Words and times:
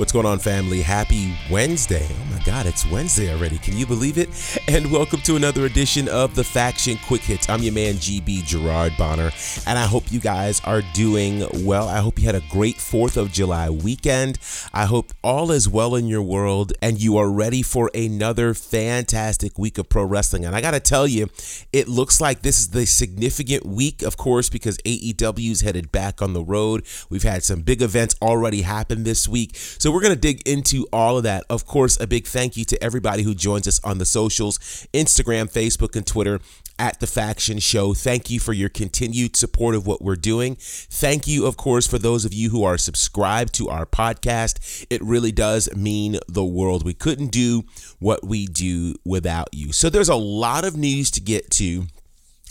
What's 0.00 0.12
going 0.12 0.24
on, 0.24 0.38
family? 0.38 0.80
Happy 0.80 1.36
Wednesday. 1.50 2.08
Oh 2.08 2.34
my 2.34 2.42
God, 2.42 2.64
it's 2.64 2.86
Wednesday 2.86 3.34
already. 3.34 3.58
Can 3.58 3.76
you 3.76 3.84
believe 3.84 4.16
it? 4.16 4.30
And 4.66 4.90
welcome 4.90 5.20
to 5.20 5.36
another 5.36 5.66
edition 5.66 6.08
of 6.08 6.34
the 6.34 6.42
Faction 6.42 6.96
Quick 7.06 7.20
Hits. 7.20 7.50
I'm 7.50 7.62
your 7.62 7.74
man, 7.74 7.96
GB 7.96 8.46
Gerard 8.46 8.94
Bonner, 8.96 9.30
and 9.66 9.78
I 9.78 9.84
hope 9.84 10.10
you 10.10 10.18
guys 10.18 10.62
are 10.64 10.80
doing 10.94 11.46
well. 11.66 11.86
I 11.86 11.98
hope 11.98 12.18
you 12.18 12.24
had 12.24 12.34
a 12.34 12.42
great 12.48 12.76
4th 12.76 13.18
of 13.18 13.30
July 13.30 13.68
weekend. 13.68 14.38
I 14.72 14.86
hope 14.86 15.12
all 15.22 15.50
is 15.50 15.68
well 15.68 15.94
in 15.94 16.06
your 16.06 16.22
world 16.22 16.72
and 16.80 16.98
you 16.98 17.18
are 17.18 17.30
ready 17.30 17.60
for 17.60 17.90
another 17.94 18.54
fantastic 18.54 19.58
week 19.58 19.76
of 19.76 19.90
pro 19.90 20.04
wrestling. 20.04 20.46
And 20.46 20.56
I 20.56 20.62
got 20.62 20.70
to 20.70 20.80
tell 20.80 21.06
you, 21.06 21.28
it 21.74 21.88
looks 21.88 22.22
like 22.22 22.40
this 22.40 22.58
is 22.58 22.68
the 22.68 22.86
significant 22.86 23.66
week, 23.66 24.00
of 24.00 24.16
course, 24.16 24.48
because 24.48 24.78
AEW 24.78 25.50
is 25.50 25.60
headed 25.60 25.92
back 25.92 26.22
on 26.22 26.32
the 26.32 26.42
road. 26.42 26.86
We've 27.10 27.22
had 27.22 27.44
some 27.44 27.60
big 27.60 27.82
events 27.82 28.16
already 28.22 28.62
happen 28.62 29.04
this 29.04 29.28
week. 29.28 29.50
So 29.54 29.89
we're 29.90 30.02
going 30.02 30.14
to 30.14 30.20
dig 30.20 30.46
into 30.46 30.86
all 30.92 31.16
of 31.16 31.24
that. 31.24 31.44
Of 31.48 31.66
course, 31.66 32.00
a 32.00 32.06
big 32.06 32.26
thank 32.26 32.56
you 32.56 32.64
to 32.66 32.82
everybody 32.82 33.22
who 33.22 33.34
joins 33.34 33.66
us 33.68 33.80
on 33.84 33.98
the 33.98 34.04
socials 34.04 34.58
Instagram, 34.92 35.50
Facebook, 35.50 35.96
and 35.96 36.06
Twitter 36.06 36.40
at 36.78 36.98
the 36.98 37.06
Faction 37.06 37.58
Show. 37.58 37.92
Thank 37.92 38.30
you 38.30 38.40
for 38.40 38.54
your 38.54 38.70
continued 38.70 39.36
support 39.36 39.74
of 39.74 39.86
what 39.86 40.00
we're 40.00 40.16
doing. 40.16 40.56
Thank 40.58 41.26
you, 41.26 41.46
of 41.46 41.56
course, 41.58 41.86
for 41.86 41.98
those 41.98 42.24
of 42.24 42.32
you 42.32 42.50
who 42.50 42.64
are 42.64 42.78
subscribed 42.78 43.52
to 43.54 43.68
our 43.68 43.84
podcast. 43.84 44.86
It 44.88 45.02
really 45.02 45.30
does 45.30 45.68
mean 45.76 46.18
the 46.26 46.44
world. 46.44 46.84
We 46.84 46.94
couldn't 46.94 47.32
do 47.32 47.64
what 47.98 48.24
we 48.24 48.46
do 48.46 48.94
without 49.04 49.48
you. 49.52 49.72
So 49.72 49.90
there's 49.90 50.08
a 50.08 50.14
lot 50.14 50.64
of 50.64 50.76
news 50.76 51.10
to 51.12 51.20
get 51.20 51.50
to 51.52 51.86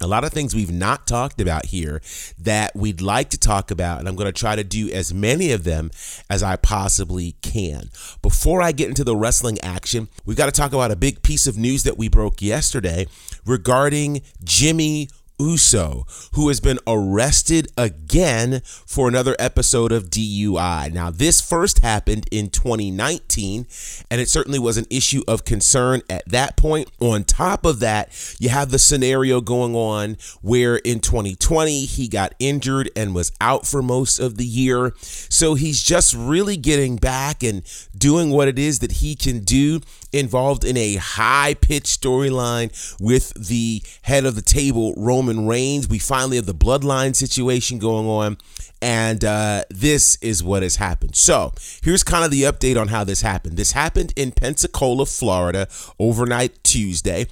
a 0.02 0.08
lot 0.08 0.24
of 0.24 0.32
things 0.32 0.56
we've 0.56 0.72
not 0.72 1.08
talked 1.08 1.42
about 1.42 1.68
here 1.68 2.02
that 2.40 2.76
we'd 2.76 3.02
like 3.02 3.30
to 3.30 3.38
talk 3.38 3.72
about, 3.72 4.00
and 4.00 4.08
I'm 4.08 4.16
going 4.16 4.32
to 4.32 4.40
try 4.40 4.56
to 4.56 4.64
do 4.64 4.90
as 4.90 5.14
many 5.14 5.52
of 5.52 5.64
them 5.64 5.92
as 6.30 6.42
I 6.44 6.56
possibly 6.56 7.36
can. 7.42 7.90
Before 8.22 8.62
I 8.62 8.72
get 8.72 8.90
into 8.90 9.04
the 9.04 9.16
wrestling 9.16 9.60
action, 9.62 10.08
we've 10.26 10.38
got 10.38 10.46
to 10.46 10.52
talk 10.52 10.74
about 10.74 10.92
a 10.92 10.96
big 10.96 11.22
piece 11.22 11.48
of 11.48 11.58
news 11.58 11.84
that 11.84 11.98
we 11.98 12.08
broke 12.08 12.42
yesterday 12.42 13.08
regarding 13.46 14.22
Jimmy 14.44 15.10
Uso, 15.40 16.06
who 16.34 16.50
has 16.50 16.60
been 16.60 16.80
arrested 16.86 17.72
again 17.78 18.62
for 18.64 19.08
another 19.08 19.36
episode 19.40 19.92
of 19.92 20.10
DUI. 20.10 20.92
Now, 20.92 21.10
this 21.10 21.40
first 21.42 21.80
happened 21.80 22.28
in 22.32 22.50
2019, 22.50 23.66
and 24.12 24.22
it 24.22 24.30
certainly 24.30 24.60
was 24.60 24.78
an 24.78 24.86
issue 24.90 25.24
of 25.28 25.46
concern 25.46 26.02
at 26.10 26.28
that 26.28 26.58
point. 26.58 26.90
On 27.00 27.24
top 27.24 27.66
of 27.66 27.80
that, 27.80 28.36
you 28.40 28.50
have 28.50 28.72
the 28.72 28.80
scenario 28.80 29.42
going 29.42 29.76
on 29.76 30.18
where 30.42 30.78
in 30.78 31.00
2020 31.00 31.86
he 31.86 32.08
got 32.08 32.36
injured 32.40 32.90
and 32.96 33.16
was 33.16 33.32
out 33.40 33.66
for 33.66 33.82
most 33.82 34.20
of 34.20 34.38
the 34.38 34.46
year. 34.46 34.94
So 35.00 35.56
he's 35.56 35.82
just 35.82 36.14
really 36.14 36.58
getting 36.58 36.98
back 36.98 37.44
and 37.44 37.64
doing 37.98 38.30
what 38.32 38.48
it 38.48 38.60
is 38.60 38.80
that 38.80 38.94
he 38.94 39.16
can 39.16 39.40
do 39.40 39.82
involved 40.12 40.64
in 40.64 40.76
a 40.76 40.96
high 40.96 41.54
pitched 41.54 42.02
storyline 42.02 42.70
with 43.00 43.34
the 43.36 43.82
head 44.04 44.26
of 44.26 44.36
the 44.36 44.42
table, 44.42 44.94
Roman 44.98 45.29
Reigns. 45.48 45.88
We 45.88 46.00
finally 46.00 46.38
have 46.38 46.46
the 46.46 46.54
bloodline 46.54 47.16
situation 47.16 47.80
going 47.80 48.08
on. 48.08 48.38
And 48.82 49.24
uh, 49.26 49.64
this 49.70 50.18
is 50.22 50.44
what 50.44 50.64
has 50.64 50.78
happened. 50.78 51.16
So 51.16 51.54
here's 51.82 52.04
kind 52.04 52.24
of 52.24 52.32
the 52.32 52.44
update 52.44 52.80
on 52.80 52.88
how 52.88 53.04
this 53.04 53.22
happened. 53.22 53.58
This 53.58 53.74
happened 53.74 54.14
in 54.16 54.32
Pensacola, 54.32 55.06
Florida, 55.06 55.68
overnight 56.00 56.64
Tuesday. 56.64 57.28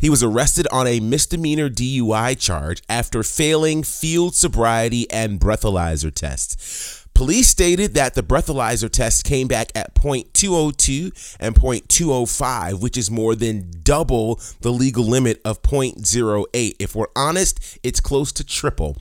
He 0.00 0.08
was 0.08 0.22
arrested 0.22 0.66
on 0.72 0.86
a 0.86 0.98
misdemeanor 0.98 1.68
DUI 1.68 2.38
charge 2.38 2.82
after 2.88 3.22
failing 3.22 3.82
field 3.82 4.34
sobriety 4.34 5.10
and 5.10 5.38
breathalyzer 5.38 6.14
tests. 6.14 7.06
Police 7.14 7.48
stated 7.48 7.94
that 7.94 8.14
the 8.14 8.22
breathalyzer 8.22 8.90
test 8.90 9.24
came 9.24 9.46
back 9.46 9.70
at 9.74 9.94
0.202 9.94 11.36
and 11.38 11.54
0.205, 11.54 12.80
which 12.80 12.96
is 12.96 13.10
more 13.10 13.34
than 13.34 13.70
double 13.82 14.40
the 14.60 14.72
legal 14.72 15.04
limit 15.04 15.40
of 15.44 15.60
0.08. 15.62 16.74
If 16.78 16.94
we're 16.94 17.06
honest, 17.14 17.78
it's 17.82 18.00
close 18.00 18.32
to 18.32 18.44
triple. 18.44 18.96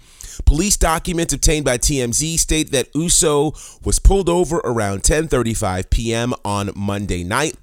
Police 0.45 0.77
documents 0.77 1.33
obtained 1.33 1.65
by 1.65 1.77
TMZ 1.77 2.39
state 2.39 2.71
that 2.71 2.89
Uso 2.93 3.53
was 3.83 3.99
pulled 3.99 4.29
over 4.29 4.57
around 4.57 5.03
10:35 5.03 5.89
p.m. 5.89 6.33
on 6.43 6.71
Monday 6.75 7.23
night 7.23 7.55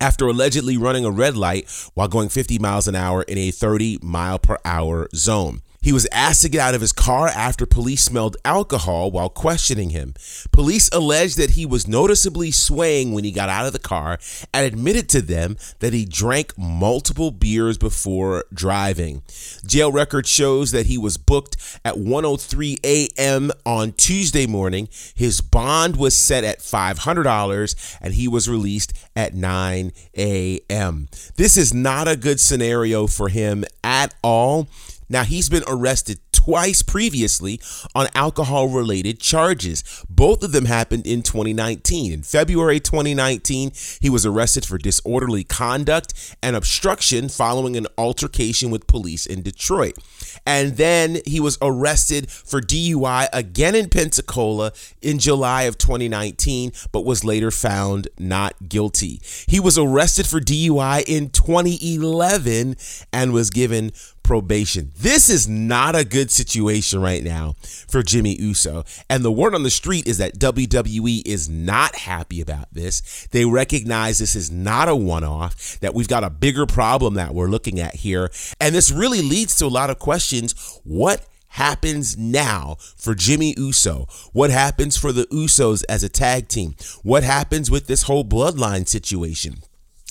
after 0.00 0.26
allegedly 0.26 0.76
running 0.76 1.04
a 1.04 1.10
red 1.10 1.36
light 1.36 1.70
while 1.94 2.08
going 2.08 2.28
50 2.28 2.58
miles 2.58 2.88
an 2.88 2.94
hour 2.94 3.22
in 3.22 3.38
a 3.38 3.50
30 3.50 3.98
mile 4.02 4.38
per 4.38 4.58
hour 4.64 5.08
zone. 5.14 5.62
He 5.86 5.92
was 5.92 6.08
asked 6.10 6.42
to 6.42 6.48
get 6.48 6.60
out 6.60 6.74
of 6.74 6.80
his 6.80 6.90
car 6.90 7.28
after 7.28 7.64
police 7.64 8.02
smelled 8.02 8.36
alcohol 8.44 9.12
while 9.12 9.28
questioning 9.28 9.90
him. 9.90 10.14
Police 10.50 10.90
alleged 10.92 11.38
that 11.38 11.50
he 11.50 11.64
was 11.64 11.86
noticeably 11.86 12.50
swaying 12.50 13.12
when 13.12 13.22
he 13.22 13.30
got 13.30 13.48
out 13.48 13.66
of 13.66 13.72
the 13.72 13.78
car 13.78 14.18
and 14.52 14.66
admitted 14.66 15.08
to 15.10 15.22
them 15.22 15.56
that 15.78 15.92
he 15.92 16.04
drank 16.04 16.58
multiple 16.58 17.30
beers 17.30 17.78
before 17.78 18.46
driving. 18.52 19.22
Jail 19.64 19.92
record 19.92 20.26
shows 20.26 20.72
that 20.72 20.86
he 20.86 20.98
was 20.98 21.16
booked 21.16 21.56
at 21.84 21.94
1:03 21.94 22.78
a.m. 22.82 23.52
on 23.64 23.92
Tuesday 23.92 24.48
morning. 24.48 24.88
His 25.14 25.40
bond 25.40 25.98
was 25.98 26.16
set 26.16 26.42
at 26.42 26.58
$500 26.58 27.98
and 28.00 28.14
he 28.14 28.26
was 28.26 28.48
released 28.48 28.92
at 29.14 29.34
9 29.34 29.92
a.m. 30.16 31.08
This 31.36 31.56
is 31.56 31.72
not 31.72 32.08
a 32.08 32.16
good 32.16 32.40
scenario 32.40 33.06
for 33.06 33.28
him 33.28 33.64
at 33.84 34.12
all. 34.24 34.66
Now, 35.08 35.24
he's 35.24 35.48
been 35.48 35.64
arrested 35.66 36.18
twice 36.46 36.80
previously 36.80 37.60
on 37.92 38.06
alcohol 38.14 38.68
related 38.68 39.18
charges. 39.18 39.82
Both 40.08 40.44
of 40.44 40.52
them 40.52 40.66
happened 40.66 41.04
in 41.04 41.22
2019. 41.22 42.12
In 42.12 42.22
February 42.22 42.78
2019, 42.78 43.72
he 44.00 44.08
was 44.08 44.24
arrested 44.24 44.64
for 44.64 44.78
disorderly 44.78 45.42
conduct 45.42 46.36
and 46.44 46.54
obstruction 46.54 47.28
following 47.28 47.76
an 47.76 47.88
altercation 47.98 48.70
with 48.70 48.86
police 48.86 49.26
in 49.26 49.42
Detroit. 49.42 49.98
And 50.46 50.76
then 50.76 51.18
he 51.26 51.40
was 51.40 51.58
arrested 51.60 52.30
for 52.30 52.60
DUI 52.60 53.26
again 53.32 53.74
in 53.74 53.88
Pensacola 53.88 54.70
in 55.02 55.18
July 55.18 55.62
of 55.62 55.78
2019, 55.78 56.70
but 56.92 57.04
was 57.04 57.24
later 57.24 57.50
found 57.50 58.06
not 58.20 58.68
guilty. 58.68 59.20
He 59.48 59.58
was 59.58 59.76
arrested 59.76 60.28
for 60.28 60.38
DUI 60.38 61.02
in 61.08 61.30
2011 61.30 62.76
and 63.12 63.32
was 63.32 63.50
given 63.50 63.90
probation. 64.26 64.90
This 64.98 65.30
is 65.30 65.48
not 65.48 65.94
a 65.94 66.04
good 66.04 66.30
situation 66.36 67.00
right 67.00 67.24
now 67.24 67.56
for 67.88 68.02
Jimmy 68.02 68.36
Uso. 68.36 68.84
And 69.08 69.24
the 69.24 69.32
word 69.32 69.54
on 69.54 69.62
the 69.62 69.70
street 69.70 70.06
is 70.06 70.18
that 70.18 70.38
WWE 70.38 71.22
is 71.26 71.48
not 71.48 71.96
happy 71.96 72.40
about 72.40 72.72
this. 72.72 73.26
They 73.30 73.44
recognize 73.44 74.18
this 74.18 74.36
is 74.36 74.50
not 74.50 74.88
a 74.88 74.96
one 74.96 75.24
off, 75.24 75.78
that 75.80 75.94
we've 75.94 76.08
got 76.08 76.24
a 76.24 76.30
bigger 76.30 76.66
problem 76.66 77.14
that 77.14 77.34
we're 77.34 77.48
looking 77.48 77.80
at 77.80 77.96
here. 77.96 78.30
And 78.60 78.74
this 78.74 78.90
really 78.90 79.22
leads 79.22 79.56
to 79.56 79.66
a 79.66 79.68
lot 79.68 79.90
of 79.90 79.98
questions. 79.98 80.80
What 80.84 81.26
happens 81.48 82.18
now 82.18 82.76
for 82.96 83.14
Jimmy 83.14 83.54
Uso? 83.56 84.06
What 84.32 84.50
happens 84.50 84.96
for 84.96 85.12
the 85.12 85.24
Usos 85.32 85.84
as 85.88 86.02
a 86.02 86.08
tag 86.08 86.48
team? 86.48 86.74
What 87.02 87.22
happens 87.22 87.70
with 87.70 87.86
this 87.86 88.02
whole 88.02 88.24
bloodline 88.24 88.86
situation? 88.86 89.62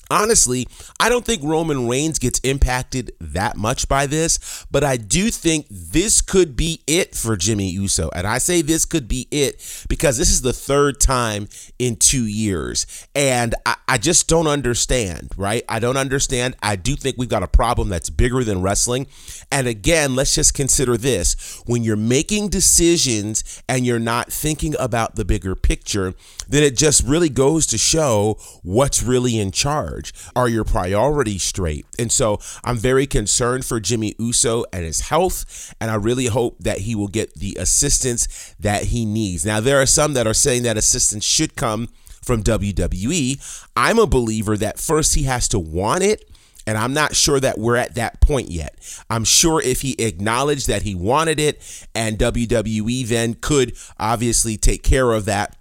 Honestly, 0.09 0.67
I 0.99 1.09
don't 1.09 1.25
think 1.25 1.43
Roman 1.43 1.87
Reigns 1.87 2.19
gets 2.19 2.39
impacted 2.39 3.11
that 3.19 3.57
much 3.57 3.87
by 3.87 4.05
this, 4.05 4.65
but 4.71 4.83
I 4.83 4.97
do 4.97 5.29
think 5.29 5.67
this 5.69 6.21
could 6.21 6.55
be 6.55 6.81
it 6.87 7.15
for 7.15 7.35
Jimmy 7.35 7.69
Uso. 7.69 8.09
And 8.15 8.27
I 8.27 8.37
say 8.37 8.61
this 8.61 8.85
could 8.85 9.07
be 9.07 9.27
it 9.31 9.85
because 9.89 10.17
this 10.17 10.29
is 10.29 10.41
the 10.41 10.53
third 10.53 10.99
time 10.99 11.47
in 11.79 11.95
two 11.95 12.25
years. 12.25 13.07
And 13.15 13.55
I, 13.65 13.75
I 13.87 13.97
just 13.97 14.27
don't 14.27 14.47
understand, 14.47 15.33
right? 15.37 15.63
I 15.69 15.79
don't 15.79 15.97
understand. 15.97 16.55
I 16.61 16.75
do 16.75 16.95
think 16.95 17.15
we've 17.17 17.29
got 17.29 17.43
a 17.43 17.47
problem 17.47 17.89
that's 17.89 18.09
bigger 18.09 18.43
than 18.43 18.61
wrestling. 18.61 19.07
And 19.51 19.67
again, 19.67 20.15
let's 20.15 20.35
just 20.35 20.53
consider 20.53 20.97
this 20.97 21.61
when 21.65 21.83
you're 21.83 21.95
making 21.95 22.49
decisions 22.49 23.61
and 23.67 23.85
you're 23.85 23.99
not 23.99 24.31
thinking 24.31 24.75
about 24.79 25.15
the 25.15 25.25
bigger 25.25 25.55
picture, 25.55 26.13
then 26.47 26.63
it 26.63 26.77
just 26.77 27.03
really 27.03 27.29
goes 27.29 27.65
to 27.67 27.77
show 27.77 28.37
what's 28.63 29.03
really 29.03 29.39
in 29.39 29.51
charge. 29.51 30.13
Are 30.35 30.49
your 30.49 30.63
priorities 30.63 31.43
straight? 31.43 31.85
And 31.97 32.11
so 32.11 32.39
I'm 32.63 32.77
very 32.77 33.07
concerned 33.07 33.65
for 33.65 33.79
Jimmy 33.79 34.15
Uso 34.19 34.65
and 34.71 34.83
his 34.83 35.01
health, 35.01 35.73
and 35.79 35.91
I 35.91 35.95
really 35.95 36.27
hope 36.27 36.59
that 36.59 36.79
he 36.79 36.95
will 36.95 37.07
get 37.07 37.35
the 37.35 37.57
assistance 37.59 38.55
that 38.59 38.85
he 38.85 39.05
needs. 39.05 39.45
Now, 39.45 39.59
there 39.59 39.81
are 39.81 39.85
some 39.85 40.13
that 40.13 40.27
are 40.27 40.33
saying 40.33 40.63
that 40.63 40.77
assistance 40.77 41.23
should 41.23 41.55
come 41.55 41.89
from 42.21 42.43
WWE. 42.43 43.67
I'm 43.75 43.99
a 43.99 44.07
believer 44.07 44.57
that 44.57 44.79
first 44.79 45.15
he 45.15 45.23
has 45.23 45.47
to 45.49 45.59
want 45.59 46.03
it. 46.03 46.29
And 46.67 46.79
I'm 46.79 46.93
not 46.93 47.15
sure 47.15 47.39
that 47.39 47.59
we're 47.59 47.75
at 47.75 47.93
that 47.93 48.21
point 48.21 48.49
yet. 48.49 48.75
I'm 49.07 49.23
sure 49.23 49.61
if 49.61 49.81
he 49.81 49.93
acknowledged 49.99 50.67
that 50.67 50.81
he 50.81 50.95
wanted 50.95 51.39
it 51.39 51.87
and 51.93 52.17
WWE 52.17 53.07
then 53.07 53.35
could 53.35 53.77
obviously 53.99 54.57
take 54.57 54.81
care 54.81 55.11
of 55.11 55.25
that 55.25 55.55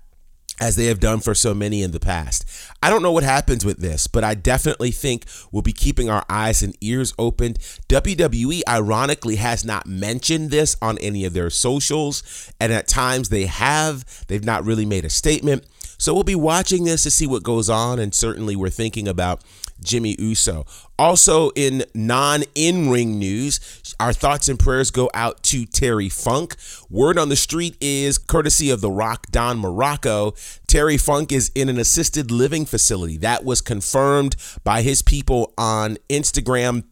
as 0.61 0.77
they 0.77 0.87
have 0.87 1.01
done 1.01 1.21
for 1.21 1.35
so 1.35 1.53
many 1.55 1.83
in 1.83 1.91
the 1.91 2.01
past. 2.01 2.45
I 2.83 2.91
don't 2.91 3.03
know 3.03 3.13
what 3.13 3.25
happens 3.25 3.65
with 3.65 3.79
this, 3.79 4.07
but 4.07 4.23
I 4.23 4.35
definitely 4.35 4.91
think 4.91 5.25
we'll 5.51 5.63
be 5.63 5.73
keeping 5.73 6.09
our 6.09 6.25
eyes 6.29 6.63
and 6.63 6.77
ears 6.81 7.13
open. 7.19 7.55
WWE, 7.89 8.63
ironically, 8.69 9.37
has 9.37 9.65
not 9.65 9.87
mentioned 9.87 10.51
this 10.51 10.77
on 10.81 10.99
any 10.99 11.25
of 11.25 11.33
their 11.33 11.51
socials, 11.51 12.53
and 12.61 12.73
at 12.73 12.87
times 12.87 13.29
they 13.29 13.47
have. 13.47 14.05
They've 14.29 14.45
not 14.45 14.65
really 14.65 14.87
made 14.87 15.05
a 15.05 15.11
statement. 15.11 15.65
So 15.99 16.15
we'll 16.15 16.25
be 16.25 16.35
watching 16.35 16.85
this 16.85 17.03
to 17.05 17.11
see 17.11 17.27
what 17.27 17.43
goes 17.43 17.71
on, 17.71 17.99
and 17.99 18.15
certainly 18.15 18.57
we're 18.57 18.71
thinking 18.71 19.09
about 19.09 19.43
Jimmy 19.83 20.17
Uso. 20.19 20.67
Also, 20.99 21.51
in 21.51 21.85
non 21.95 22.45
in 22.55 22.91
ring 22.91 23.19
news, 23.19 23.83
our 24.01 24.13
thoughts 24.13 24.49
and 24.49 24.59
prayers 24.59 24.91
go 24.91 25.11
out 25.15 25.43
to 25.45 25.65
Terry 25.67 26.09
Funk. 26.09 26.57
Word 26.91 27.19
on 27.19 27.29
the 27.29 27.37
street 27.37 27.77
is 27.81 28.19
courtesy 28.19 28.71
of 28.71 28.81
The 28.81 28.91
Rock 28.91 29.27
Don 29.31 29.59
Morocco. 29.59 30.35
Terry 30.67 30.97
Funk 30.97 31.33
is 31.33 31.51
in 31.55 31.69
an 31.69 31.79
assisted 31.79 32.31
living 32.31 32.65
facility. 32.65 33.17
That 33.19 33.45
was 33.45 33.61
confirmed 33.61 34.37
by 34.63 34.83
his 34.83 35.03
people 35.03 35.53
on 35.59 35.99
Instagram 36.09 36.85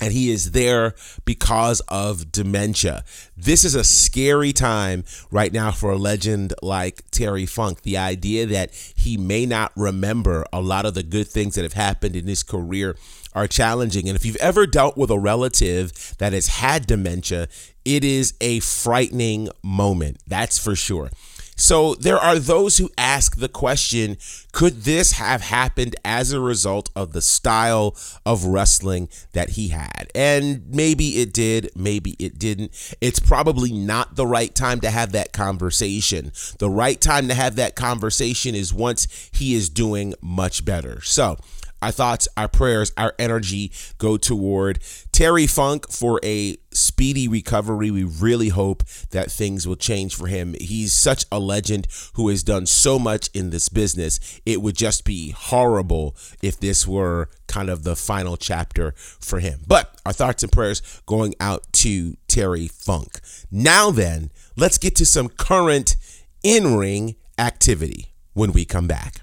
and 0.00 0.12
he 0.12 0.30
is 0.30 0.52
there 0.52 0.94
because 1.24 1.80
of 1.88 2.30
dementia. 2.32 3.04
This 3.36 3.64
is 3.64 3.74
a 3.74 3.84
scary 3.84 4.52
time 4.52 5.04
right 5.30 5.52
now 5.52 5.70
for 5.70 5.90
a 5.90 5.96
legend 5.96 6.54
like 6.62 7.02
Terry 7.10 7.46
Funk. 7.46 7.82
The 7.82 7.96
idea 7.98 8.46
that 8.46 8.72
he 8.72 9.16
may 9.16 9.46
not 9.46 9.72
remember 9.76 10.44
a 10.52 10.60
lot 10.60 10.86
of 10.86 10.94
the 10.94 11.02
good 11.02 11.28
things 11.28 11.54
that 11.54 11.62
have 11.62 11.72
happened 11.72 12.16
in 12.16 12.26
his 12.26 12.42
career 12.42 12.96
are 13.34 13.46
challenging. 13.46 14.08
And 14.08 14.16
if 14.16 14.24
you've 14.24 14.36
ever 14.36 14.66
dealt 14.66 14.96
with 14.96 15.10
a 15.10 15.18
relative 15.18 16.16
that 16.18 16.32
has 16.32 16.48
had 16.48 16.86
dementia, 16.86 17.48
it 17.84 18.04
is 18.04 18.34
a 18.40 18.60
frightening 18.60 19.48
moment. 19.62 20.18
That's 20.26 20.58
for 20.58 20.74
sure. 20.74 21.10
So 21.58 21.96
there 21.96 22.18
are 22.18 22.38
those 22.38 22.78
who 22.78 22.88
ask 22.96 23.36
the 23.36 23.48
question 23.48 24.16
could 24.52 24.82
this 24.82 25.12
have 25.12 25.42
happened 25.42 25.96
as 26.04 26.32
a 26.32 26.40
result 26.40 26.88
of 26.96 27.12
the 27.12 27.20
style 27.20 27.96
of 28.24 28.44
wrestling 28.44 29.08
that 29.32 29.50
he 29.50 29.68
had? 29.68 30.08
And 30.14 30.62
maybe 30.68 31.20
it 31.20 31.32
did, 31.32 31.70
maybe 31.76 32.16
it 32.18 32.38
didn't. 32.38 32.96
It's 33.00 33.18
probably 33.18 33.72
not 33.72 34.14
the 34.14 34.26
right 34.26 34.54
time 34.54 34.80
to 34.80 34.90
have 34.90 35.12
that 35.12 35.32
conversation. 35.32 36.32
The 36.58 36.70
right 36.70 37.00
time 37.00 37.28
to 37.28 37.34
have 37.34 37.56
that 37.56 37.74
conversation 37.74 38.54
is 38.54 38.72
once 38.72 39.30
he 39.32 39.54
is 39.54 39.68
doing 39.68 40.14
much 40.22 40.64
better. 40.64 41.00
So, 41.02 41.38
our 41.80 41.90
thoughts, 41.90 42.28
our 42.36 42.48
prayers, 42.48 42.92
our 42.96 43.14
energy 43.18 43.72
go 43.98 44.16
toward 44.16 44.80
Terry 45.12 45.46
Funk 45.46 45.90
for 45.90 46.20
a 46.24 46.56
speedy 46.72 47.28
recovery. 47.28 47.90
We 47.90 48.04
really 48.04 48.48
hope 48.48 48.84
that 49.10 49.30
things 49.30 49.66
will 49.66 49.76
change 49.76 50.14
for 50.14 50.26
him. 50.26 50.54
He's 50.60 50.92
such 50.92 51.24
a 51.30 51.38
legend 51.38 51.86
who 52.14 52.28
has 52.28 52.42
done 52.42 52.66
so 52.66 52.98
much 52.98 53.28
in 53.34 53.50
this 53.50 53.68
business. 53.68 54.40
It 54.44 54.62
would 54.62 54.76
just 54.76 55.04
be 55.04 55.30
horrible 55.30 56.16
if 56.42 56.58
this 56.58 56.86
were 56.86 57.28
kind 57.46 57.70
of 57.70 57.82
the 57.82 57.96
final 57.96 58.36
chapter 58.36 58.92
for 58.96 59.40
him. 59.40 59.60
But 59.66 59.98
our 60.04 60.12
thoughts 60.12 60.42
and 60.42 60.52
prayers 60.52 60.82
going 61.06 61.34
out 61.40 61.64
to 61.74 62.16
Terry 62.28 62.68
Funk. 62.68 63.20
Now, 63.50 63.90
then, 63.90 64.30
let's 64.56 64.78
get 64.78 64.94
to 64.96 65.06
some 65.06 65.28
current 65.28 65.96
in 66.42 66.76
ring 66.76 67.16
activity 67.38 68.12
when 68.34 68.52
we 68.52 68.64
come 68.64 68.86
back. 68.86 69.20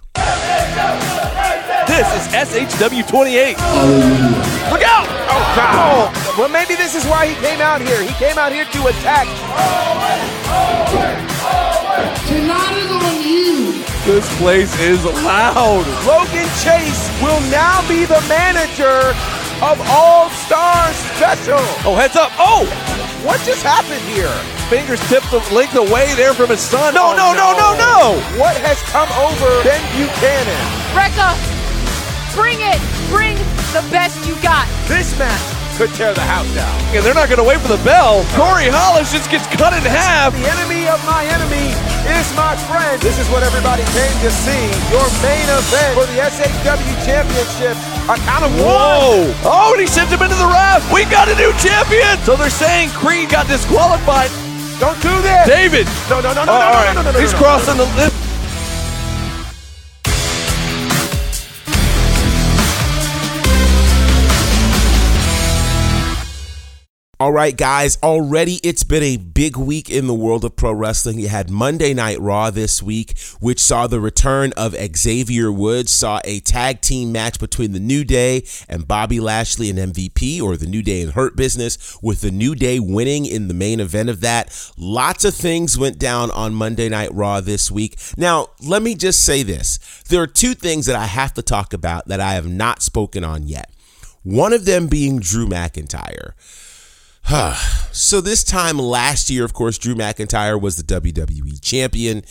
This 1.88 2.08
is 2.18 2.34
SHW 2.34 3.08
28. 3.08 3.58
Look 4.72 4.82
out! 4.84 5.06
Oh, 5.30 5.54
God. 5.56 5.76
Oh, 5.78 6.36
well, 6.38 6.50
maybe 6.50 6.76
this 6.76 6.96
is 6.96 7.06
why 7.06 7.28
he 7.28 7.36
came 7.46 7.62
out 7.62 7.80
here. 7.82 8.02
He 8.02 8.14
came 8.16 8.38
out 8.38 8.52
here 8.52 8.66
to 8.66 8.88
attack. 8.88 9.28
Tonight 12.28 12.78
is 12.82 12.92
on 12.92 13.16
you. 13.22 13.84
This 14.04 14.26
place 14.38 14.74
is 14.82 15.04
loud. 15.06 15.86
Logan 16.06 16.50
Chase 16.66 17.06
will 17.22 17.40
now 17.54 17.86
be 17.88 18.06
the 18.06 18.20
manager 18.28 19.14
of 19.62 19.78
All 19.90 20.30
Stars 20.32 20.96
Special. 21.16 21.62
Oh, 21.86 21.96
heads 21.96 22.16
up. 22.16 22.32
Oh! 22.40 22.66
What 23.24 23.42
just 23.46 23.62
happened 23.64 24.02
here? 24.10 24.30
Fingers 24.70 25.02
tipped 25.10 25.30
the 25.30 25.42
length 25.54 25.76
away 25.76 26.14
there 26.16 26.34
from 26.34 26.50
his 26.50 26.62
son. 26.62 26.94
No, 26.94 27.14
Oh, 27.14 27.16
no, 27.18 27.34
no, 27.34 27.54
no, 27.54 27.70
no. 27.78 27.98
What 28.42 28.58
has 28.66 28.82
come 28.90 29.10
over 29.22 29.50
Ben 29.66 29.82
Buchanan? 29.94 30.62
Recca, 30.94 31.35
bring 32.36 32.60
it. 32.62 32.80
Bring 33.10 33.36
the 33.74 33.84
best 33.92 34.20
you 34.28 34.36
got. 34.44 34.68
This 34.88 35.18
match 35.18 35.42
could 35.76 35.92
tear 35.96 36.14
the 36.16 36.24
house 36.24 36.48
down. 36.56 36.72
And 36.96 37.04
they're 37.04 37.16
not 37.18 37.28
going 37.28 37.42
to 37.42 37.48
wait 37.48 37.60
for 37.60 37.68
the 37.68 37.82
bell. 37.84 38.24
Corey 38.40 38.72
Hollis 38.72 39.12
just 39.12 39.28
gets 39.28 39.44
cut 39.60 39.76
in 39.76 39.84
half. 39.84 40.32
The 40.32 40.48
enemy 40.48 40.88
of 40.88 41.00
my 41.04 41.28
enemy 41.28 41.76
is 42.08 42.28
my 42.40 42.56
friend. 42.72 42.96
This 43.04 43.20
is 43.20 43.28
what 43.28 43.44
everybody 43.44 43.84
came 43.92 44.16
to 44.24 44.32
see. 44.32 44.64
Your 44.88 45.04
main 45.20 45.44
event 45.52 45.92
for 46.00 46.08
the 46.08 46.24
SHW 46.24 46.96
Championship. 47.04 47.76
A 48.08 48.16
count 48.24 48.48
of 48.48 48.52
one. 48.56 48.72
Whoa! 48.72 49.36
Oh, 49.44 49.76
and 49.76 49.82
he 49.84 49.88
sent 49.88 50.08
him 50.14 50.24
into 50.24 50.38
the 50.40 50.48
ref. 50.48 50.80
We 50.96 51.04
got 51.12 51.28
a 51.28 51.36
new 51.36 51.52
champion. 51.60 52.16
So 52.24 52.40
they're 52.40 52.54
saying 52.54 52.96
Creed 52.96 53.28
got 53.28 53.48
disqualified. 53.52 54.32
Don't 54.80 54.96
do 55.04 55.12
this. 55.24 55.44
David. 55.48 55.88
No, 56.08 56.24
no, 56.24 56.32
no, 56.32 56.48
no, 56.48 56.52
Oh, 56.52 56.60
no, 56.60 56.68
no, 56.72 56.72
right. 56.72 56.96
no, 56.96 57.02
no, 57.04 57.12
no, 57.12 57.12
no, 57.16 57.20
He's 57.20 57.32
no. 57.36 57.40
crossing 57.44 57.76
the 57.80 57.88
All 67.18 67.32
right, 67.32 67.56
guys, 67.56 67.98
already 68.04 68.56
it's 68.62 68.84
been 68.84 69.02
a 69.02 69.16
big 69.16 69.56
week 69.56 69.90
in 69.90 70.06
the 70.06 70.14
world 70.14 70.44
of 70.44 70.58
pro 70.58 70.74
wrestling. 70.74 71.18
You 71.18 71.30
had 71.30 71.50
Monday 71.50 71.94
Night 71.94 72.20
Raw 72.20 72.50
this 72.50 72.84
week, 72.84 73.18
which 73.40 73.62
saw 73.62 73.88
the 73.88 74.02
return 74.02 74.52
of 74.58 74.76
Xavier 74.98 75.50
Woods, 75.50 75.94
saw 75.94 76.20
a 76.26 76.42
tag 76.42 76.82
team 76.82 77.14
match 77.14 77.40
between 77.40 77.72
the 77.72 77.80
New 77.80 78.04
Day 78.04 78.44
and 78.68 78.86
Bobby 78.86 79.22
Lashley 79.22 79.70
and 79.70 79.80
MVP, 79.94 80.42
or 80.42 80.58
the 80.58 80.66
New 80.66 80.82
Day 80.82 81.02
and 81.04 81.14
Hurt 81.14 81.38
Business, 81.38 81.98
with 82.02 82.20
the 82.20 82.32
New 82.32 82.54
Day 82.54 82.82
winning 82.82 83.26
in 83.26 83.48
the 83.48 83.54
main 83.54 83.80
event 83.80 84.10
of 84.10 84.20
that. 84.20 84.74
Lots 84.78 85.24
of 85.24 85.34
things 85.34 85.78
went 85.78 85.98
down 85.98 86.32
on 86.32 86.54
Monday 86.54 86.90
Night 86.90 87.14
Raw 87.14 87.40
this 87.40 87.72
week. 87.72 87.98
Now, 88.18 88.50
let 88.60 88.82
me 88.82 88.94
just 88.94 89.24
say 89.24 89.42
this 89.42 89.80
there 90.10 90.22
are 90.22 90.28
two 90.28 90.54
things 90.54 90.86
that 90.88 90.98
I 90.98 91.06
have 91.06 91.34
to 91.36 91.42
talk 91.42 91.72
about 91.72 92.10
that 92.10 92.20
I 92.20 92.34
have 92.34 92.50
not 92.50 92.82
spoken 92.82 93.24
on 93.24 93.48
yet. 93.48 93.72
One 94.24 94.52
of 94.52 94.66
them 94.66 94.88
being 94.88 95.20
Drew 95.20 95.48
McIntyre. 95.48 96.34
so 97.92 98.22
this 98.22 98.44
time 98.44 98.78
last 98.78 99.30
year, 99.30 99.46
of 99.46 99.54
course, 99.54 99.78
Drew 99.78 99.96
McIntyre 99.96 100.62
was 100.62 100.76
the 100.76 100.84
WWE 100.84 101.60
champion. 101.62 102.24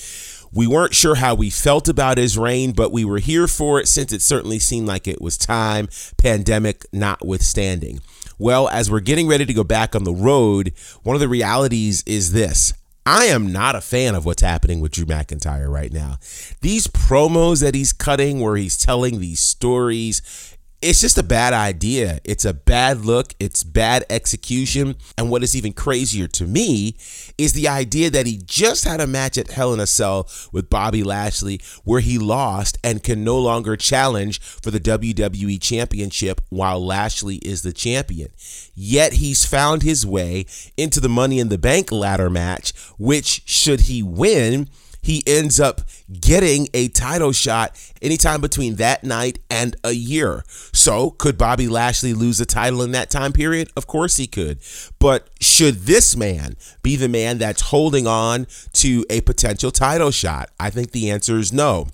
We 0.53 0.69
weren't 0.69 0.95
sure 0.95 1.17
how 1.17 1.35
we 1.35 1.51
felt 1.51 1.89
about 1.89 2.17
his 2.17 2.39
reign, 2.39 2.73
but 2.73 2.93
we 2.93 3.05
were 3.05 3.19
here 3.19 3.49
for 3.49 3.81
it 3.81 3.89
since 3.89 4.13
it 4.13 4.23
certainly 4.23 4.61
seemed 4.61 4.87
like 4.87 5.09
it 5.09 5.21
was 5.21 5.37
time, 5.37 5.89
pandemic 6.17 6.87
notwithstanding. 6.93 8.01
Well, 8.39 8.69
as 8.69 8.89
we're 8.89 9.01
getting 9.01 9.27
ready 9.27 9.45
to 9.45 9.55
go 9.55 9.65
back 9.65 9.97
on 9.97 10.05
the 10.05 10.15
road, 10.15 10.73
one 11.03 11.17
of 11.17 11.21
the 11.21 11.29
realities 11.29 12.05
is 12.07 12.33
this. 12.33 12.73
I 13.07 13.25
am 13.27 13.53
not 13.53 13.75
a 13.75 13.81
fan 13.81 14.15
of 14.15 14.25
what's 14.25 14.43
happening 14.43 14.81
with 14.81 14.93
Drew 14.93 15.05
McIntyre 15.05 15.71
right 15.71 15.93
now. 15.93 16.19
These 16.63 16.87
promos 16.87 17.61
that 17.61 17.75
he's 17.75 17.93
cutting 17.93 18.41
where 18.41 18.57
he's 18.57 18.79
telling 18.79 19.19
these 19.19 19.41
stories, 19.41 20.54
it's 20.85 21.01
just 21.01 21.17
a 21.17 21.23
bad 21.23 21.55
idea. 21.55 22.21
It's 22.25 22.45
a 22.45 22.53
bad 22.53 23.01
look. 23.01 23.35
It's 23.41 23.65
bad 23.65 24.05
execution. 24.11 24.97
And 25.17 25.31
what 25.31 25.43
is 25.43 25.57
even 25.57 25.73
crazier 25.73 26.29
to 26.29 26.47
me 26.47 26.97
is 27.39 27.55
the 27.55 27.69
idea 27.69 28.11
that 28.11 28.27
he 28.27 28.43
just 28.45 28.85
had 28.85 29.01
a 29.01 29.07
match 29.07 29.39
at 29.39 29.51
Hell 29.51 29.73
in 29.73 29.81
a 29.81 29.87
Cell 29.87 30.29
with 30.53 30.69
Bobby 30.69 31.03
Lashley 31.03 31.59
where 31.85 32.01
he 32.01 32.19
lost 32.19 32.77
and 32.85 33.03
can 33.03 33.25
no 33.25 33.39
longer 33.39 33.77
challenge 33.77 34.41
for 34.41 34.71
the 34.71 34.79
WWE 34.79 35.59
Championship 35.59 36.43
while 36.51 36.85
Lashley 36.85 37.37
is 37.37 37.63
the 37.63 37.73
champion. 37.73 38.29
Yet 38.75 39.15
he's 39.15 39.47
found 39.47 39.83
his 39.83 40.07
way 40.07 40.45
into 40.77 41.01
the 41.01 41.09
Money 41.09 41.39
in 41.39 41.49
the 41.49 41.57
Bank 41.57 41.93
ladder 41.93 42.29
match, 42.29 42.75
which, 42.99 43.41
should 43.47 43.83
he 43.83 44.03
win, 44.03 44.69
he 45.05 45.23
ends 45.27 45.61
up 45.61 45.83
getting 46.19 46.67
a 46.73 46.89
title 46.89 47.31
shot 47.31 47.79
anytime 48.01 48.41
between 48.41 48.77
that 48.77 49.05
night 49.05 49.39
and 49.51 49.77
a 49.85 49.93
year. 49.93 50.45
So, 50.73 51.11
could 51.11 51.37
Bobby 51.37 51.69
Lashley 51.69 52.15
lose 52.15 52.39
the 52.39 52.47
title 52.47 52.81
in 52.81 52.93
that 52.93 53.11
time 53.11 53.35
period? 53.35 53.71
Of 53.77 53.87
course 53.87 54.17
he 54.17 54.27
could. 54.27 54.61
But 54.99 55.29
should 55.43 55.81
this 55.81 56.17
man 56.17 56.57
be 56.83 56.97
the 56.97 57.09
man 57.09 57.37
that's 57.37 57.61
holding 57.61 58.07
on 58.07 58.47
to 58.75 59.05
a 59.11 59.21
potential 59.21 59.71
title 59.71 60.11
shot? 60.11 60.49
I 60.59 60.71
think 60.71 60.93
the 60.93 61.11
answer 61.11 61.37
is 61.37 61.53
no. 61.53 61.89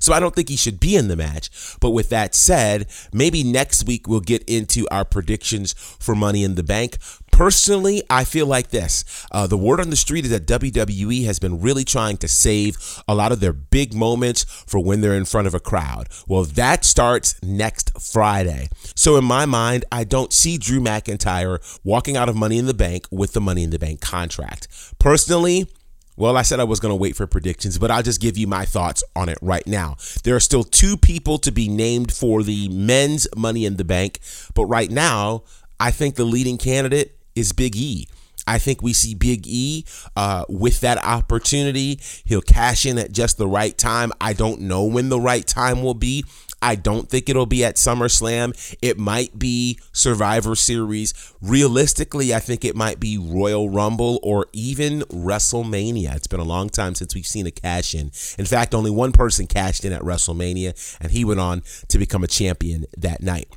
So 0.00 0.12
I 0.12 0.20
don't 0.20 0.34
think 0.34 0.48
he 0.48 0.56
should 0.56 0.80
be 0.80 0.96
in 0.96 1.08
the 1.08 1.16
match. 1.16 1.50
But 1.80 1.90
with 1.90 2.08
that 2.10 2.34
said, 2.34 2.86
maybe 3.12 3.42
next 3.42 3.86
week 3.86 4.08
we'll 4.08 4.20
get 4.20 4.42
into 4.44 4.86
our 4.90 5.04
predictions 5.04 5.72
for 5.72 6.14
Money 6.14 6.44
in 6.44 6.54
the 6.54 6.62
Bank. 6.62 6.98
Personally, 7.36 8.02
I 8.08 8.24
feel 8.24 8.46
like 8.46 8.70
this. 8.70 9.04
Uh, 9.30 9.46
the 9.46 9.58
word 9.58 9.78
on 9.78 9.90
the 9.90 9.96
street 9.96 10.24
is 10.24 10.30
that 10.30 10.46
WWE 10.46 11.26
has 11.26 11.38
been 11.38 11.60
really 11.60 11.84
trying 11.84 12.16
to 12.16 12.28
save 12.28 12.78
a 13.06 13.14
lot 13.14 13.30
of 13.30 13.40
their 13.40 13.52
big 13.52 13.92
moments 13.92 14.44
for 14.44 14.80
when 14.80 15.02
they're 15.02 15.12
in 15.12 15.26
front 15.26 15.46
of 15.46 15.52
a 15.52 15.60
crowd. 15.60 16.08
Well, 16.26 16.44
that 16.44 16.82
starts 16.86 17.38
next 17.42 17.92
Friday. 18.00 18.70
So 18.94 19.18
in 19.18 19.26
my 19.26 19.44
mind, 19.44 19.84
I 19.92 20.04
don't 20.04 20.32
see 20.32 20.56
Drew 20.56 20.80
McIntyre 20.80 21.60
walking 21.84 22.16
out 22.16 22.30
of 22.30 22.36
Money 22.36 22.56
in 22.56 22.64
the 22.64 22.72
Bank 22.72 23.06
with 23.10 23.34
the 23.34 23.40
Money 23.42 23.64
in 23.64 23.68
the 23.68 23.78
Bank 23.78 24.00
contract. 24.00 24.94
Personally, 24.98 25.70
well, 26.16 26.38
I 26.38 26.42
said 26.42 26.58
I 26.58 26.64
was 26.64 26.80
going 26.80 26.92
to 26.92 26.96
wait 26.96 27.16
for 27.16 27.26
predictions, 27.26 27.76
but 27.76 27.90
I'll 27.90 28.02
just 28.02 28.22
give 28.22 28.38
you 28.38 28.46
my 28.46 28.64
thoughts 28.64 29.04
on 29.14 29.28
it 29.28 29.36
right 29.42 29.66
now. 29.66 29.96
There 30.24 30.34
are 30.34 30.40
still 30.40 30.64
two 30.64 30.96
people 30.96 31.36
to 31.40 31.52
be 31.52 31.68
named 31.68 32.12
for 32.12 32.42
the 32.42 32.70
men's 32.70 33.28
Money 33.36 33.66
in 33.66 33.76
the 33.76 33.84
Bank, 33.84 34.20
but 34.54 34.64
right 34.64 34.90
now, 34.90 35.42
I 35.78 35.90
think 35.90 36.14
the 36.14 36.24
leading 36.24 36.56
candidate 36.56 37.15
is 37.36 37.52
Big 37.52 37.76
E. 37.76 38.08
I 38.46 38.58
think 38.58 38.80
we 38.80 38.92
see 38.92 39.14
Big 39.14 39.46
E 39.46 39.84
uh, 40.14 40.44
with 40.48 40.80
that 40.80 40.98
opportunity. 41.04 41.98
He'll 42.24 42.40
cash 42.40 42.86
in 42.86 42.98
at 42.98 43.12
just 43.12 43.38
the 43.38 43.48
right 43.48 43.76
time. 43.76 44.12
I 44.20 44.32
don't 44.32 44.60
know 44.62 44.84
when 44.84 45.08
the 45.08 45.20
right 45.20 45.46
time 45.46 45.82
will 45.82 45.94
be. 45.94 46.24
I 46.62 46.74
don't 46.74 47.08
think 47.08 47.28
it'll 47.28 47.46
be 47.46 47.64
at 47.64 47.76
SummerSlam. 47.76 48.76
It 48.80 48.98
might 48.98 49.38
be 49.38 49.78
Survivor 49.92 50.54
Series. 50.54 51.12
Realistically, 51.42 52.34
I 52.34 52.40
think 52.40 52.64
it 52.64 52.74
might 52.74 52.98
be 52.98 53.18
Royal 53.18 53.68
Rumble 53.68 54.18
or 54.22 54.46
even 54.52 55.00
WrestleMania. 55.02 56.16
It's 56.16 56.26
been 56.26 56.40
a 56.40 56.44
long 56.44 56.70
time 56.70 56.94
since 56.94 57.14
we've 57.14 57.26
seen 57.26 57.46
a 57.46 57.50
cash 57.50 57.94
in. 57.94 58.10
In 58.38 58.46
fact, 58.46 58.74
only 58.74 58.90
one 58.90 59.12
person 59.12 59.46
cashed 59.46 59.84
in 59.84 59.92
at 59.92 60.02
WrestleMania, 60.02 60.98
and 61.00 61.12
he 61.12 61.24
went 61.24 61.40
on 61.40 61.62
to 61.88 61.98
become 61.98 62.24
a 62.24 62.28
champion 62.28 62.86
that 62.96 63.22
night. 63.22 63.48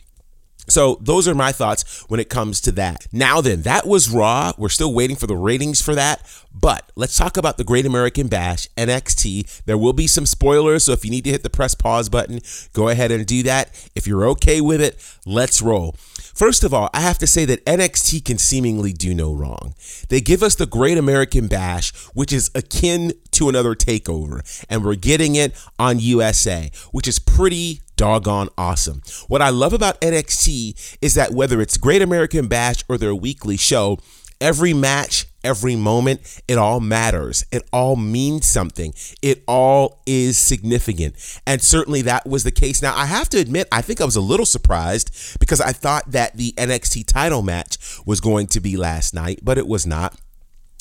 So 0.70 0.98
those 1.02 1.28
are 1.28 1.36
my 1.36 1.52
thoughts 1.52 2.06
when 2.08 2.20
it 2.20 2.30
comes 2.30 2.62
to 2.62 2.72
that. 2.74 3.08
Now 3.12 3.42
then, 3.42 3.64
that 3.64 3.86
was 3.88 4.10
Raw. 4.10 4.54
We're 4.58 4.70
still 4.70 4.94
waiting 4.94 5.16
for 5.16 5.28
the 5.28 5.36
ratings 5.36 5.82
for 5.82 5.96
that. 5.96 6.22
But 6.54 6.92
let's 6.96 7.18
talk 7.18 7.38
about 7.38 7.58
the 7.58 7.64
Great 7.64 7.86
American 7.86 8.28
Bash, 8.28 8.68
NXT. 8.78 9.64
There 9.66 9.78
will 9.78 9.94
be 9.94 10.08
some 10.08 10.26
spoilers, 10.26 10.86
so 10.86 10.92
if 10.92 11.06
you 11.06 11.12
need 11.12 11.24
to 11.26 11.32
hit 11.32 11.44
the 11.44 11.50
press 11.50 11.76
pause 11.76 12.10
button, 12.10 12.40
go 12.74 12.90
ahead 12.90 13.12
and 13.12 13.26
do 13.26 13.44
that. 13.44 13.70
If 13.96 14.08
you're 14.08 14.28
okay 14.30 14.62
with 14.62 14.82
it, 14.82 14.98
let's 15.26 15.62
roll. 15.62 15.96
First 16.39 16.63
of 16.63 16.74
all, 16.74 16.89
I 16.93 17.01
have 17.01 17.17
to 17.17 17.27
say 17.27 17.43
that 17.43 17.65
NXT 17.65 18.24
can 18.24 18.38
seemingly 18.38 18.93
do 18.93 19.13
no 19.13 19.34
wrong. 19.34 19.75
They 20.08 20.22
give 20.22 20.41
us 20.41 20.55
the 20.55 20.65
Great 20.65 20.98
American 20.98 21.48
Bash, 21.50 21.93
which 22.13 22.31
is 22.31 22.50
akin 22.55 23.12
to 23.31 23.50
another 23.50 23.75
takeover, 23.75 24.39
and 24.69 24.86
we're 24.86 24.96
getting 24.96 25.36
it 25.36 25.53
on 25.77 26.00
USA, 26.00 26.72
which 26.93 27.10
is 27.10 27.19
pretty 27.19 27.81
doggone 27.98 28.48
awesome. 28.58 29.01
What 29.27 29.41
I 29.41 29.50
love 29.50 29.74
about 29.74 30.00
NXT 30.00 30.98
is 31.01 31.13
that 31.15 31.34
whether 31.34 31.60
it's 31.60 31.75
Great 31.75 32.01
American 32.01 32.48
Bash 32.48 32.86
or 32.88 32.98
their 32.98 33.13
weekly 33.13 33.58
show, 33.58 34.00
every 34.39 34.74
match, 34.74 35.25
every 35.43 35.75
moment, 35.75 36.41
it 36.48 36.58
all 36.58 36.79
matters. 36.79 37.46
It 37.51 37.67
all 37.72 37.96
means 37.96 38.46
something. 38.46 38.93
It 39.22 39.43
all 39.48 40.01
is 40.05 40.38
significant. 40.38 41.15
And 41.46 41.62
certainly 41.62 42.01
that 42.03 42.25
was 42.27 42.43
the 42.43 42.51
case. 42.51 42.81
Now, 42.81 42.96
I 42.96 43.05
have 43.05 43.29
to 43.29 43.39
admit, 43.39 43.67
I 43.72 43.81
think 43.81 44.01
I 44.01 44.05
was 44.05 44.15
a 44.15 44.22
little 44.22 44.46
surprised 44.46 45.39
because 45.39 45.62
I 45.62 45.72
thought 45.72 46.12
that 46.12 46.38
the 46.38 46.53
NXT 46.53 47.05
title 47.08 47.41
match 47.41 47.77
was 48.05 48.19
going 48.19 48.48
to 48.48 48.60
be 48.60 48.77
last 48.77 49.13
night, 49.13 49.39
but 49.43 49.58
it 49.58 49.67
was 49.67 49.86
not. 49.86 50.15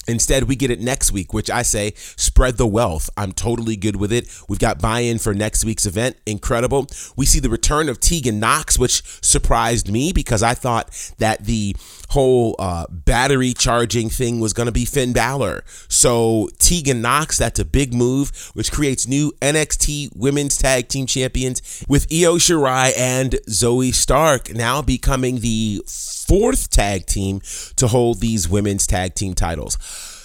Instead, 0.08 0.44
we 0.44 0.56
get 0.56 0.70
it 0.70 0.80
next 0.80 1.12
week, 1.12 1.32
which 1.32 1.50
I 1.50 1.62
say 1.62 1.92
spread 1.94 2.56
the 2.56 2.66
wealth. 2.66 3.10
I'm 3.16 3.32
totally 3.32 3.76
good 3.76 3.96
with 3.96 4.12
it. 4.12 4.26
We've 4.48 4.58
got 4.58 4.80
buy 4.80 5.00
in 5.00 5.18
for 5.18 5.34
next 5.34 5.64
week's 5.64 5.86
event. 5.86 6.16
Incredible. 6.26 6.86
We 7.16 7.26
see 7.26 7.40
the 7.40 7.50
return 7.50 7.88
of 7.88 8.00
Tegan 8.00 8.40
Knox, 8.40 8.78
which 8.78 9.02
surprised 9.22 9.90
me 9.90 10.12
because 10.12 10.42
I 10.42 10.54
thought 10.54 11.12
that 11.18 11.44
the 11.44 11.76
whole 12.10 12.56
uh, 12.58 12.86
battery 12.90 13.52
charging 13.52 14.08
thing 14.08 14.40
was 14.40 14.54
going 14.54 14.66
to 14.66 14.72
be 14.72 14.86
Finn 14.86 15.12
Balor. 15.12 15.62
So 15.88 16.48
Tegan 16.58 17.02
Knox, 17.02 17.36
that's 17.36 17.60
a 17.60 17.64
big 17.64 17.92
move, 17.92 18.50
which 18.54 18.72
creates 18.72 19.06
new 19.06 19.32
NXT 19.42 20.16
Women's 20.16 20.56
Tag 20.56 20.88
Team 20.88 21.06
Champions 21.06 21.84
with 21.86 22.06
Io 22.10 22.36
Shirai 22.36 22.92
and 22.96 23.32
Zoey 23.48 23.94
Stark 23.94 24.54
now 24.54 24.80
becoming 24.80 25.40
the 25.40 25.82
fourth 26.28 26.70
tag 26.70 27.06
team 27.06 27.40
to 27.76 27.88
hold 27.88 28.20
these 28.20 28.49
women's 28.49 28.87
tag 28.87 29.14
team 29.14 29.35
titles. 29.35 29.78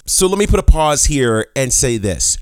So 0.06 0.26
let 0.26 0.38
me 0.38 0.46
put 0.46 0.60
a 0.60 0.64
pause 0.64 1.04
here 1.04 1.46
and 1.56 1.72
say 1.72 1.96
this. 1.96 2.38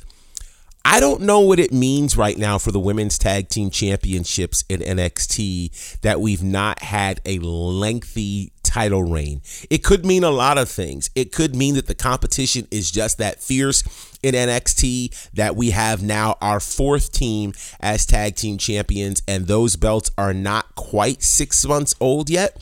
I 0.84 0.98
don't 0.98 1.22
know 1.22 1.38
what 1.40 1.60
it 1.60 1.72
means 1.72 2.16
right 2.16 2.36
now 2.36 2.58
for 2.58 2.72
the 2.72 2.80
women's 2.80 3.16
tag 3.16 3.48
team 3.48 3.70
championships 3.70 4.64
in 4.68 4.80
NXT 4.80 6.00
that 6.00 6.20
we've 6.20 6.42
not 6.42 6.82
had 6.82 7.20
a 7.24 7.38
lengthy 7.38 8.52
title 8.64 9.04
reign. 9.04 9.42
It 9.70 9.84
could 9.84 10.04
mean 10.04 10.24
a 10.24 10.30
lot 10.30 10.58
of 10.58 10.68
things. 10.68 11.08
It 11.14 11.30
could 11.30 11.54
mean 11.54 11.76
that 11.76 11.86
the 11.86 11.94
competition 11.94 12.66
is 12.72 12.90
just 12.90 13.18
that 13.18 13.40
fierce 13.40 13.84
in 14.24 14.34
NXT 14.34 15.30
that 15.34 15.54
we 15.54 15.70
have 15.70 16.02
now 16.02 16.36
our 16.40 16.58
fourth 16.58 17.12
team 17.12 17.52
as 17.78 18.04
tag 18.04 18.34
team 18.34 18.58
champions, 18.58 19.22
and 19.28 19.46
those 19.46 19.76
belts 19.76 20.10
are 20.18 20.34
not 20.34 20.74
quite 20.74 21.22
six 21.22 21.64
months 21.64 21.94
old 22.00 22.28
yet. 22.28 22.60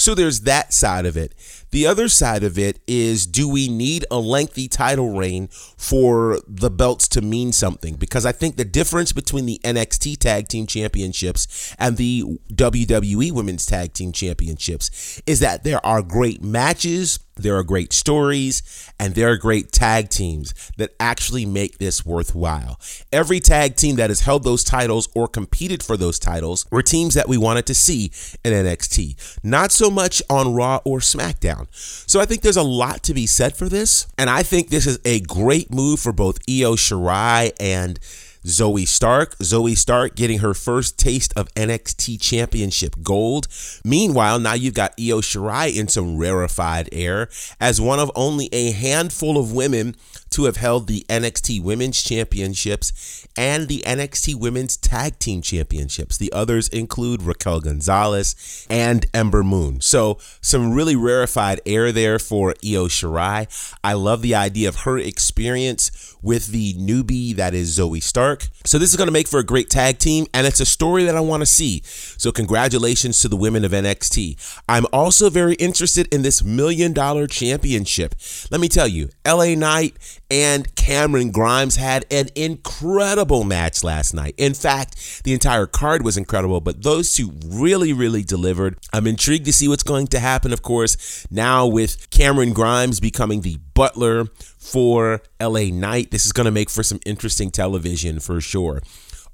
So 0.00 0.14
there's 0.14 0.40
that 0.40 0.72
side 0.72 1.04
of 1.04 1.18
it. 1.18 1.34
The 1.70 1.86
other 1.86 2.08
side 2.08 2.42
of 2.42 2.58
it 2.58 2.80
is 2.86 3.26
do 3.26 3.48
we 3.48 3.68
need 3.68 4.04
a 4.10 4.18
lengthy 4.18 4.68
title 4.68 5.16
reign 5.16 5.48
for 5.76 6.40
the 6.46 6.70
belts 6.70 7.06
to 7.08 7.20
mean 7.20 7.52
something? 7.52 7.94
Because 7.94 8.26
I 8.26 8.32
think 8.32 8.56
the 8.56 8.64
difference 8.64 9.12
between 9.12 9.46
the 9.46 9.60
NXT 9.62 10.18
Tag 10.18 10.48
Team 10.48 10.66
Championships 10.66 11.74
and 11.78 11.96
the 11.96 12.24
WWE 12.52 13.32
Women's 13.32 13.66
Tag 13.66 13.92
Team 13.92 14.12
Championships 14.12 15.22
is 15.26 15.40
that 15.40 15.62
there 15.62 15.84
are 15.86 16.02
great 16.02 16.42
matches 16.42 17.20
there 17.40 17.56
are 17.56 17.62
great 17.62 17.92
stories 17.92 18.92
and 18.98 19.14
there 19.14 19.30
are 19.30 19.36
great 19.36 19.72
tag 19.72 20.10
teams 20.10 20.52
that 20.76 20.94
actually 21.00 21.46
make 21.46 21.78
this 21.78 22.04
worthwhile. 22.04 22.78
Every 23.12 23.40
tag 23.40 23.76
team 23.76 23.96
that 23.96 24.10
has 24.10 24.20
held 24.20 24.44
those 24.44 24.62
titles 24.62 25.08
or 25.14 25.26
competed 25.26 25.82
for 25.82 25.96
those 25.96 26.18
titles 26.18 26.66
were 26.70 26.82
teams 26.82 27.14
that 27.14 27.28
we 27.28 27.38
wanted 27.38 27.66
to 27.66 27.74
see 27.74 28.12
in 28.44 28.52
NXT, 28.52 29.38
not 29.42 29.72
so 29.72 29.90
much 29.90 30.22
on 30.28 30.54
Raw 30.54 30.80
or 30.84 30.98
SmackDown. 30.98 31.59
So 31.70 32.20
I 32.20 32.24
think 32.24 32.42
there's 32.42 32.56
a 32.56 32.62
lot 32.62 33.02
to 33.04 33.14
be 33.14 33.26
said 33.26 33.56
for 33.56 33.68
this, 33.68 34.06
and 34.18 34.28
I 34.30 34.42
think 34.42 34.68
this 34.68 34.86
is 34.86 34.98
a 35.04 35.20
great 35.20 35.72
move 35.72 36.00
for 36.00 36.12
both 36.12 36.38
Io 36.48 36.74
Shirai 36.74 37.52
and 37.60 37.98
Zoey 38.44 38.86
Stark. 38.86 39.36
Zoey 39.38 39.76
Stark 39.76 40.14
getting 40.14 40.38
her 40.38 40.54
first 40.54 40.98
taste 40.98 41.32
of 41.36 41.52
NXT 41.54 42.20
Championship 42.20 42.96
gold. 43.02 43.48
Meanwhile, 43.84 44.38
now 44.40 44.54
you've 44.54 44.74
got 44.74 44.94
Io 44.98 45.20
Shirai 45.20 45.76
in 45.76 45.88
some 45.88 46.16
rarefied 46.16 46.88
air 46.92 47.28
as 47.60 47.80
one 47.80 47.98
of 47.98 48.10
only 48.14 48.48
a 48.52 48.72
handful 48.72 49.38
of 49.38 49.52
women 49.52 49.96
to 50.30 50.44
have 50.44 50.56
held 50.56 50.86
the 50.86 51.04
NXT 51.08 51.62
Women's 51.62 52.02
Championships 52.02 53.26
and 53.36 53.68
the 53.68 53.82
NXT 53.86 54.36
Women's 54.36 54.76
Tag 54.76 55.18
Team 55.18 55.42
Championships. 55.42 56.16
The 56.16 56.32
others 56.32 56.68
include 56.68 57.22
Raquel 57.22 57.60
Gonzalez 57.60 58.66
and 58.70 59.06
Ember 59.12 59.42
Moon. 59.42 59.80
So, 59.80 60.18
some 60.40 60.72
really 60.72 60.96
rarefied 60.96 61.60
air 61.66 61.90
there 61.90 62.18
for 62.18 62.50
Io 62.64 62.86
Shirai. 62.86 63.74
I 63.82 63.94
love 63.94 64.22
the 64.22 64.34
idea 64.34 64.68
of 64.68 64.76
her 64.76 64.98
experience 64.98 66.09
with 66.22 66.48
the 66.48 66.74
newbie 66.74 67.34
that 67.36 67.54
is 67.54 67.78
Zoey 67.78 68.02
Stark. 68.02 68.48
So, 68.64 68.78
this 68.78 68.90
is 68.90 68.96
going 68.96 69.08
to 69.08 69.12
make 69.12 69.28
for 69.28 69.40
a 69.40 69.44
great 69.44 69.70
tag 69.70 69.98
team, 69.98 70.26
and 70.34 70.46
it's 70.46 70.60
a 70.60 70.66
story 70.66 71.04
that 71.04 71.16
I 71.16 71.20
want 71.20 71.40
to 71.40 71.46
see. 71.46 71.82
So, 71.84 72.32
congratulations 72.32 73.20
to 73.20 73.28
the 73.28 73.36
women 73.36 73.64
of 73.64 73.72
NXT. 73.72 74.60
I'm 74.68 74.86
also 74.92 75.30
very 75.30 75.54
interested 75.54 76.12
in 76.12 76.22
this 76.22 76.42
million 76.42 76.92
dollar 76.92 77.26
championship. 77.26 78.14
Let 78.50 78.60
me 78.60 78.68
tell 78.68 78.88
you, 78.88 79.08
LA 79.26 79.54
Knight 79.54 79.96
and 80.30 80.74
Cameron 80.76 81.30
Grimes 81.30 81.76
had 81.76 82.04
an 82.10 82.28
incredible 82.34 83.44
match 83.44 83.82
last 83.82 84.14
night. 84.14 84.34
In 84.36 84.54
fact, 84.54 85.22
the 85.24 85.32
entire 85.32 85.66
card 85.66 86.02
was 86.04 86.16
incredible, 86.16 86.60
but 86.60 86.82
those 86.82 87.12
two 87.12 87.32
really, 87.46 87.92
really 87.92 88.22
delivered. 88.22 88.78
I'm 88.92 89.06
intrigued 89.06 89.46
to 89.46 89.52
see 89.52 89.68
what's 89.68 89.82
going 89.82 90.06
to 90.08 90.20
happen, 90.20 90.52
of 90.52 90.62
course, 90.62 91.26
now 91.30 91.66
with 91.66 92.10
Cameron 92.10 92.52
Grimes 92.52 93.00
becoming 93.00 93.40
the 93.40 93.58
butler 93.80 94.26
for 94.58 95.22
LA 95.40 95.70
Knight. 95.72 96.10
This 96.10 96.26
is 96.26 96.32
going 96.32 96.44
to 96.44 96.50
make 96.50 96.68
for 96.68 96.82
some 96.82 97.00
interesting 97.06 97.50
television 97.50 98.20
for 98.20 98.38
sure. 98.38 98.82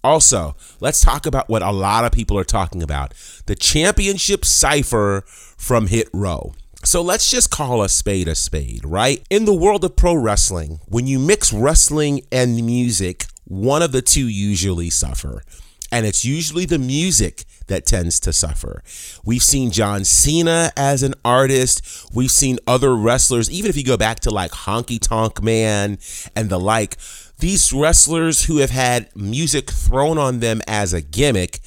Also, 0.04 0.54
let's 0.78 1.00
talk 1.00 1.26
about 1.26 1.48
what 1.48 1.62
a 1.62 1.72
lot 1.72 2.04
of 2.04 2.12
people 2.12 2.38
are 2.38 2.44
talking 2.44 2.80
about 2.80 3.12
the 3.46 3.56
championship 3.56 4.44
cypher 4.44 5.24
from 5.26 5.88
Hit 5.88 6.08
Row. 6.12 6.54
So 6.84 7.02
let's 7.02 7.28
just 7.28 7.50
call 7.50 7.82
a 7.82 7.88
spade 7.88 8.28
a 8.28 8.36
spade, 8.36 8.84
right? 8.84 9.26
In 9.30 9.46
the 9.46 9.52
world 9.52 9.84
of 9.84 9.96
pro 9.96 10.14
wrestling, 10.14 10.78
when 10.86 11.08
you 11.08 11.18
mix 11.18 11.52
wrestling 11.52 12.20
and 12.30 12.54
music, 12.64 13.26
one 13.46 13.82
of 13.82 13.90
the 13.90 14.00
two 14.00 14.28
usually 14.28 14.90
suffer. 14.90 15.42
And 15.96 16.04
it's 16.04 16.26
usually 16.26 16.66
the 16.66 16.78
music 16.78 17.46
that 17.68 17.86
tends 17.86 18.20
to 18.20 18.30
suffer. 18.30 18.82
We've 19.24 19.42
seen 19.42 19.70
John 19.70 20.04
Cena 20.04 20.70
as 20.76 21.02
an 21.02 21.14
artist. 21.24 22.06
We've 22.12 22.30
seen 22.30 22.58
other 22.66 22.94
wrestlers, 22.94 23.50
even 23.50 23.70
if 23.70 23.78
you 23.78 23.82
go 23.82 23.96
back 23.96 24.20
to 24.20 24.30
like 24.30 24.50
Honky 24.50 25.00
Tonk 25.00 25.42
Man 25.42 25.96
and 26.36 26.50
the 26.50 26.60
like, 26.60 26.98
these 27.38 27.72
wrestlers 27.72 28.44
who 28.44 28.58
have 28.58 28.68
had 28.68 29.08
music 29.16 29.70
thrown 29.70 30.18
on 30.18 30.40
them 30.40 30.60
as 30.68 30.92
a 30.92 31.00
gimmick 31.00 31.60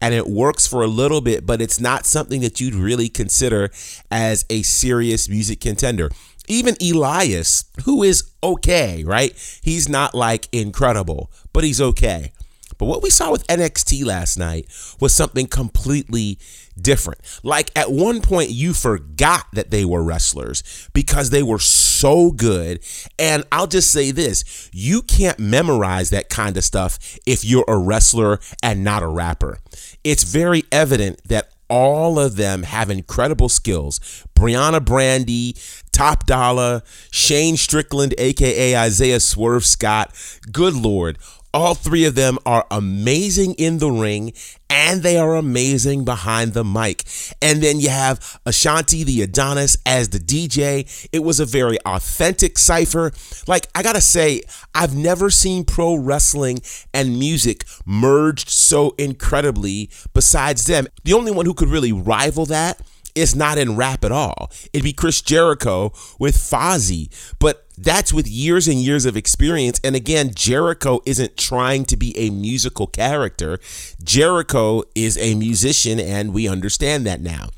and 0.00 0.14
it 0.14 0.28
works 0.28 0.66
for 0.66 0.82
a 0.82 0.86
little 0.86 1.20
bit, 1.20 1.44
but 1.44 1.60
it's 1.60 1.78
not 1.78 2.06
something 2.06 2.40
that 2.40 2.62
you'd 2.62 2.74
really 2.74 3.10
consider 3.10 3.70
as 4.10 4.46
a 4.48 4.62
serious 4.62 5.28
music 5.28 5.60
contender. 5.60 6.10
Even 6.48 6.74
Elias, 6.80 7.66
who 7.84 8.02
is 8.02 8.30
okay, 8.42 9.04
right? 9.04 9.60
He's 9.62 9.90
not 9.90 10.14
like 10.14 10.48
incredible, 10.52 11.30
but 11.52 11.64
he's 11.64 11.82
okay. 11.82 12.32
But 12.78 12.86
what 12.86 13.02
we 13.02 13.10
saw 13.10 13.30
with 13.30 13.46
NXT 13.46 14.04
last 14.04 14.38
night 14.38 14.66
was 15.00 15.14
something 15.14 15.46
completely 15.46 16.38
different. 16.80 17.20
Like 17.42 17.70
at 17.76 17.90
one 17.90 18.20
point, 18.20 18.50
you 18.50 18.74
forgot 18.74 19.46
that 19.52 19.70
they 19.70 19.84
were 19.84 20.02
wrestlers 20.02 20.88
because 20.92 21.30
they 21.30 21.42
were 21.42 21.58
so 21.58 22.30
good. 22.30 22.80
And 23.18 23.44
I'll 23.52 23.66
just 23.66 23.90
say 23.90 24.10
this 24.10 24.70
you 24.72 25.02
can't 25.02 25.38
memorize 25.38 26.10
that 26.10 26.28
kind 26.28 26.56
of 26.56 26.64
stuff 26.64 27.18
if 27.26 27.44
you're 27.44 27.64
a 27.68 27.78
wrestler 27.78 28.40
and 28.62 28.84
not 28.84 29.02
a 29.02 29.08
rapper. 29.08 29.58
It's 30.02 30.24
very 30.24 30.64
evident 30.72 31.22
that 31.28 31.50
all 31.68 32.18
of 32.18 32.36
them 32.36 32.62
have 32.62 32.90
incredible 32.90 33.48
skills. 33.48 33.98
Briana 34.34 34.84
Brandy, 34.84 35.56
Top 35.92 36.26
Dollar, 36.26 36.82
Shane 37.10 37.56
Strickland, 37.56 38.14
aka 38.18 38.76
Isaiah 38.76 39.20
Swerve 39.20 39.64
Scott. 39.64 40.14
Good 40.52 40.74
Lord. 40.74 41.18
All 41.54 41.76
three 41.76 42.04
of 42.04 42.16
them 42.16 42.36
are 42.44 42.66
amazing 42.68 43.54
in 43.54 43.78
the 43.78 43.88
ring 43.88 44.32
and 44.68 45.04
they 45.04 45.16
are 45.16 45.36
amazing 45.36 46.04
behind 46.04 46.52
the 46.52 46.64
mic. 46.64 47.04
And 47.40 47.62
then 47.62 47.78
you 47.78 47.90
have 47.90 48.18
Ashante 48.44 49.04
Thee 49.04 49.22
Adonis 49.22 49.76
as 49.86 50.08
the 50.08 50.18
DJ. 50.18 51.08
It 51.12 51.20
was 51.20 51.38
a 51.38 51.46
very 51.46 51.78
authentic 51.86 52.58
cipher. 52.58 53.12
Like, 53.46 53.68
I 53.72 53.84
gotta 53.84 54.00
say, 54.00 54.42
I've 54.74 54.96
never 54.96 55.30
seen 55.30 55.64
pro 55.64 55.94
wrestling 55.94 56.60
and 56.92 57.20
music 57.20 57.64
merged 57.86 58.48
so 58.48 58.96
incredibly 58.98 59.90
besides 60.12 60.64
them. 60.64 60.88
The 61.04 61.12
only 61.12 61.30
one 61.30 61.46
who 61.46 61.54
could 61.54 61.68
really 61.68 61.92
rival 61.92 62.46
that 62.46 62.80
is 63.14 63.36
not 63.36 63.58
in 63.58 63.76
rap 63.76 64.04
at 64.04 64.12
all. 64.12 64.50
It'd 64.72 64.82
be 64.82 64.92
Chris 64.92 65.20
Jericho 65.20 65.92
with 66.18 66.36
Fozzy, 66.36 67.10
but 67.38 67.63
that's 67.76 68.12
with 68.12 68.28
years 68.28 68.68
and 68.68 68.78
years 68.78 69.04
of 69.04 69.16
experience. 69.16 69.80
And 69.82 69.96
again, 69.96 70.32
Jericho 70.34 71.00
isn't 71.06 71.36
trying 71.36 71.84
to 71.86 71.96
be 71.96 72.16
a 72.16 72.30
musical 72.30 72.86
character. 72.86 73.58
Jericho 74.02 74.84
is 74.94 75.18
a 75.18 75.34
musician, 75.34 75.98
and 75.98 76.32
we 76.32 76.48
understand 76.48 77.06
that 77.06 77.20
now. 77.20 77.48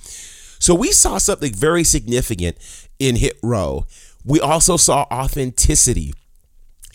So 0.59 0.75
we 0.75 0.93
saw 0.93 1.19
something 1.19 1.53
very 1.53 1.85
significant 1.85 2.57
in 2.99 3.17
Hit 3.17 3.39
Row. 3.43 3.85
We 4.25 4.41
also 4.41 4.77
saw 4.77 5.07
authenticity. 5.13 6.15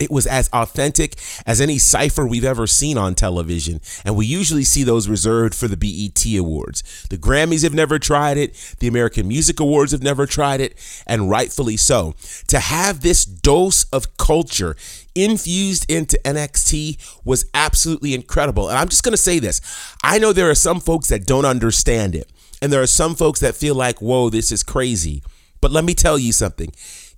It 0.01 0.10
was 0.10 0.25
as 0.25 0.50
authentic 0.51 1.15
as 1.46 1.62
any 1.62 1.77
cipher 1.77 2.25
we've 2.25 2.43
ever 2.43 2.65
seen 2.65 2.98
on 2.98 3.13
television, 3.13 3.81
and 4.03 4.15
we 4.15 4.25
usually 4.25 4.63
see 4.63 4.84
those 4.84 5.08
reserved 5.08 5.53
for 5.53 5.67
the 5.67 5.77
BET 5.77 6.25
Awards. 6.39 7.05
The 7.10 7.17
Grammys 7.17 7.62
have 7.63 7.75
never 7.75 8.00
tried 8.00 8.38
it, 8.38 8.75
the 8.79 8.88
American 8.88 9.27
Music 9.27 9.60
Awards 9.60 9.91
have 9.91 10.01
never 10.01 10.25
tried 10.25 10.60
it, 10.60 10.75
and 11.05 11.29
rightfully 11.29 11.77
so. 11.77 12.15
To 12.48 12.60
have 12.60 13.01
this 13.01 13.24
dose 13.25 13.84
of 13.86 14.17
culture 14.17 14.75
infused 15.13 15.89
into 15.91 16.20
NXT 16.25 17.22
was 17.24 17.46
absolutely 17.53 18.15
incredible. 18.15 18.70
And 18.70 18.77
I'm 18.79 18.89
just 18.89 19.03
going 19.03 19.13
to 19.13 19.17
say 19.17 19.38
this 19.38 19.62
I 20.03 20.17
know 20.17 20.34
there 20.34 20.50
are 20.50 20.55
some 20.55 20.79
folks 20.79 21.10
that 21.10 21.27
don't 21.27 21.46
understand 21.46 22.15
it, 22.15 22.31
and 22.60 22.74
there 22.74 22.81
are 22.81 22.88
some 22.88 23.13
folks 23.13 23.39
that 23.41 23.55
feel 23.55 23.75
like, 23.75 24.01
whoa, 24.01 24.31
this 24.31 24.51
is 24.51 24.63
crazy. 24.63 25.22
But 25.62 25.72
let 25.72 25.84
me 25.84 25.93
tell 25.93 26.17
you 26.17 26.31
something 26.31 26.74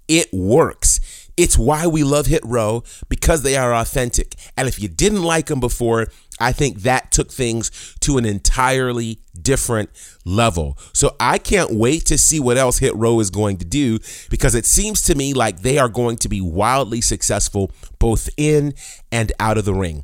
it 0.08 0.28
works. 0.34 1.23
It's 1.36 1.58
why 1.58 1.88
we 1.88 2.04
love 2.04 2.28
Hit 2.28 2.44
Row 2.46 2.84
because 3.10 3.42
they 3.42 3.58
are 3.58 3.74
authentic. 3.74 4.36
And 4.56 4.68
if 4.68 4.80
you 4.80 4.88
didn't 4.88 5.24
like 5.24 5.48
them 5.48 5.60
before, 5.60 6.08
I 6.40 6.52
think 6.52 6.82
that 6.82 7.12
took 7.12 7.32
things 7.32 7.96
to 8.02 8.18
an 8.18 8.26
entirely 8.26 9.20
different 9.40 9.90
level. 10.26 10.78
So 10.94 11.16
I 11.20 11.38
can't 11.38 11.72
wait 11.72 12.06
to 12.06 12.18
see 12.18 12.40
what 12.40 12.58
else 12.58 12.80
Hit 12.80 12.96
Row 12.96 13.20
is 13.20 13.30
going 13.30 13.58
to 13.58 13.66
do 13.66 14.00
because 14.30 14.56
it 14.56 14.66
seems 14.66 15.02
to 15.04 15.16
me 15.16 15.34
like 15.34 15.62
they 15.62 15.78
are 15.78 15.90
going 15.90 16.18
to 16.18 16.30
be 16.30 16.42
wildly 16.42 17.02
successful 17.02 17.72
both 18.00 18.30
in 18.38 18.74
and 19.12 19.32
out 19.40 19.58
of 19.58 19.66
the 19.66 19.74
ring. 19.74 20.04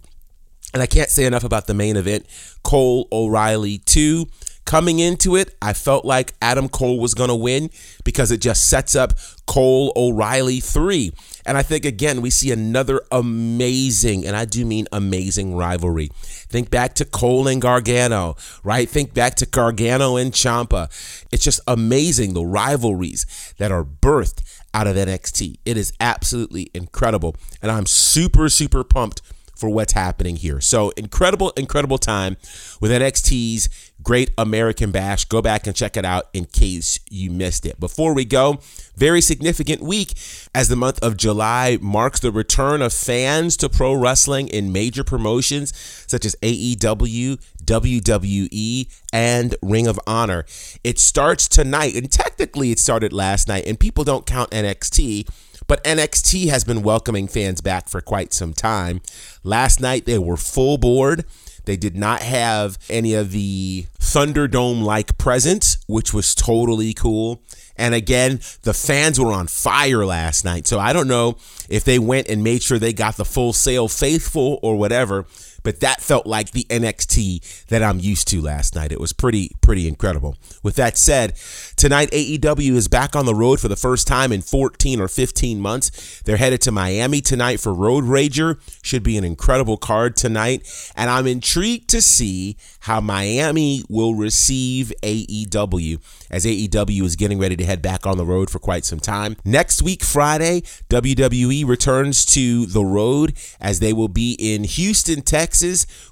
And 0.74 0.84
I 0.84 0.86
can't 0.86 1.10
say 1.10 1.26
enough 1.26 1.44
about 1.44 1.68
the 1.68 1.74
main 1.74 1.98
event 1.98 2.26
Cole 2.64 3.08
O'Reilly 3.12 3.80
2 3.80 4.28
Coming 4.70 5.00
into 5.00 5.36
it, 5.36 5.56
I 5.64 5.74
felt 5.74 6.06
like 6.06 6.36
Adam 6.44 6.70
Cole 6.70 7.00
was 7.00 7.16
going 7.16 7.30
to 7.30 7.36
win 7.36 7.72
because 8.04 8.30
it 8.30 8.40
just 8.40 8.70
sets 8.70 8.96
up 8.96 9.14
Cole 9.48 9.92
O'Reilly 9.96 10.60
3. 10.60 11.12
And 11.44 11.58
I 11.58 11.64
think, 11.64 11.86
again, 11.86 12.22
we 12.22 12.30
see 12.30 12.52
another 12.52 13.02
amazing, 13.12 14.28
and 14.28 14.36
I 14.36 14.46
do 14.46 14.68
mean 14.68 14.86
amazing 14.92 15.56
rivalry. 15.56 16.12
Think 16.22 16.70
back 16.70 16.94
to 16.96 17.06
Cole 17.06 17.48
and 17.48 17.60
Gargano, 17.60 18.36
right? 18.64 18.88
Think 18.88 19.16
back 19.16 19.34
to 19.38 19.48
Gargano 19.48 20.18
and 20.18 20.34
Ciampa. 20.34 20.86
It's 21.32 21.44
just 21.44 21.62
amazing 21.66 22.36
the 22.36 22.46
rivalries 22.46 23.26
that 23.58 23.72
are 23.72 23.84
birthed 23.84 24.44
out 24.72 24.86
of 24.86 24.96
NXT. 24.96 25.58
It 25.66 25.78
is 25.78 25.94
absolutely 26.00 26.70
incredible. 26.76 27.36
And 27.64 27.72
I'm 27.72 27.88
super, 27.88 28.50
super 28.50 28.84
pumped 28.84 29.24
for 29.60 29.70
what's 29.70 29.94
happening 29.94 30.38
here. 30.38 30.62
So 30.62 30.92
incredible, 30.92 31.52
incredible 31.58 31.98
time 31.98 32.38
with 32.80 32.92
NXT's 32.92 33.89
Great 34.02 34.32
American 34.38 34.92
Bash. 34.92 35.26
Go 35.26 35.42
back 35.42 35.68
and 35.68 35.76
check 35.76 35.98
it 35.98 36.06
out 36.06 36.30
in 36.34 36.46
case 36.46 37.00
you 37.10 37.32
missed 37.32 37.66
it. 37.66 37.80
Before 37.80 38.14
we 38.14 38.26
go, 38.26 38.60
very 38.96 39.22
significant 39.22 39.82
week 39.82 40.14
as 40.56 40.68
the 40.68 40.76
month 40.76 41.00
of 41.04 41.18
July 41.18 41.78
marks 41.82 42.20
the 42.20 42.32
return 42.32 42.82
of 42.82 42.94
fans 42.94 43.58
to 43.58 43.70
pro 43.70 43.94
wrestling 43.94 44.48
in 44.48 44.72
major 44.72 45.04
promotions 45.04 45.74
such 46.08 46.26
as 46.26 46.36
AEW, 46.42 47.38
WWE, 47.64 49.04
and 49.14 49.56
Ring 49.62 49.88
of 49.88 50.00
Honor. 50.08 50.46
It 50.84 51.00
starts 51.00 51.48
tonight, 51.48 51.96
and 51.96 52.12
technically 52.12 52.72
it 52.72 52.80
started 52.80 53.14
last 53.14 53.48
night, 53.48 53.66
and 53.68 53.80
people 53.80 54.04
don't 54.04 54.26
count 54.26 54.52
NXT. 54.52 55.28
But 55.68 55.84
NXT 55.84 56.50
has 56.50 56.64
been 56.64 56.82
welcoming 56.82 57.28
fans 57.28 57.62
back 57.62 57.90
for 57.90 58.02
quite 58.02 58.34
some 58.34 58.54
time. 58.54 59.02
Last 59.44 59.80
night 59.80 60.06
they 60.06 60.18
were 60.18 60.38
full 60.38 60.78
board. 60.80 61.26
They 61.70 61.78
did 61.78 61.96
not 61.96 62.24
have 62.24 62.80
any 62.90 63.14
of 63.14 63.30
the 63.30 63.86
Thunderdome 64.00 64.82
like 64.82 65.20
presence, 65.20 65.78
which 65.86 66.16
was 66.16 66.34
totally 66.34 66.96
cool. 66.96 67.44
And 67.78 67.94
again, 67.94 68.40
the 68.64 68.74
fans 68.74 69.20
were 69.20 69.32
on 69.32 69.46
fire 69.46 70.04
last 70.04 70.44
night. 70.44 70.66
So 70.66 70.80
I 70.80 70.94
don't 70.94 71.08
know 71.08 71.38
if 71.70 71.84
they 71.84 72.00
went 72.00 72.28
and 72.28 72.44
made 72.44 72.64
sure 72.64 72.80
they 72.80 72.92
got 72.92 73.18
the 73.18 73.24
Full 73.24 73.54
Sail 73.54 73.88
faithful 73.88 74.58
or 74.64 74.78
whatever 74.78 75.28
but 75.64 75.80
that 75.80 76.02
felt 76.02 76.26
like 76.26 76.52
the 76.52 76.66
NXT 76.66 77.66
that 77.68 77.84
I'm 77.84 78.00
used 78.00 78.28
to 78.30 78.42
last 78.42 78.76
night. 78.76 78.92
It 78.92 79.00
was 79.00 79.14
pretty, 79.14 79.52
pretty 79.62 79.88
incredible. 79.88 80.38
With 80.64 80.76
that 80.76 80.98
said, 80.98 81.36
tonight 81.76 82.10
AEW 82.12 82.74
is 82.74 82.88
back 82.88 83.16
on 83.16 83.26
the 83.26 83.36
road 83.36 83.60
for 83.60 83.68
the 83.68 83.76
first 83.76 84.08
time 84.08 84.32
in 84.32 84.42
14 84.42 85.00
or 85.00 85.08
15 85.08 85.60
months. 85.60 86.22
They're 86.24 86.38
headed 86.38 86.62
to 86.62 86.72
Miami 86.72 87.22
tonight 87.22 87.60
for 87.60 87.74
Road 87.74 88.04
Rager. 88.06 88.60
Should 88.82 89.04
be 89.04 89.18
an 89.18 89.24
incredible 89.24 89.78
card 89.78 90.16
tonight. 90.16 90.68
And 90.96 91.10
I'm 91.10 91.28
intrigued 91.28 91.90
to 91.90 92.02
see 92.02 92.58
how 92.82 93.02
Miami 93.02 93.84
will 93.90 94.16
receive 94.16 94.94
AEW 95.04 96.02
as 96.32 96.46
AEW 96.46 97.04
is 97.04 97.16
getting 97.16 97.40
ready 97.40 97.56
to 97.56 97.66
head 97.66 97.82
back 97.82 98.06
on 98.06 98.18
the 98.18 98.26
road 98.26 98.50
for 98.50 98.60
quite 98.60 98.86
some 98.86 99.00
time. 99.00 99.36
Next 99.44 99.82
week, 99.82 100.04
Friday, 100.04 100.62
WWE 100.90 101.68
returns 101.68 102.26
to 102.28 102.66
the 102.66 102.84
road 102.84 103.34
as 103.60 103.80
they 103.80 103.94
will 103.94 104.08
be 104.08 104.34
in 104.40 104.64
Houston, 104.64 105.22
Texas 105.22 105.49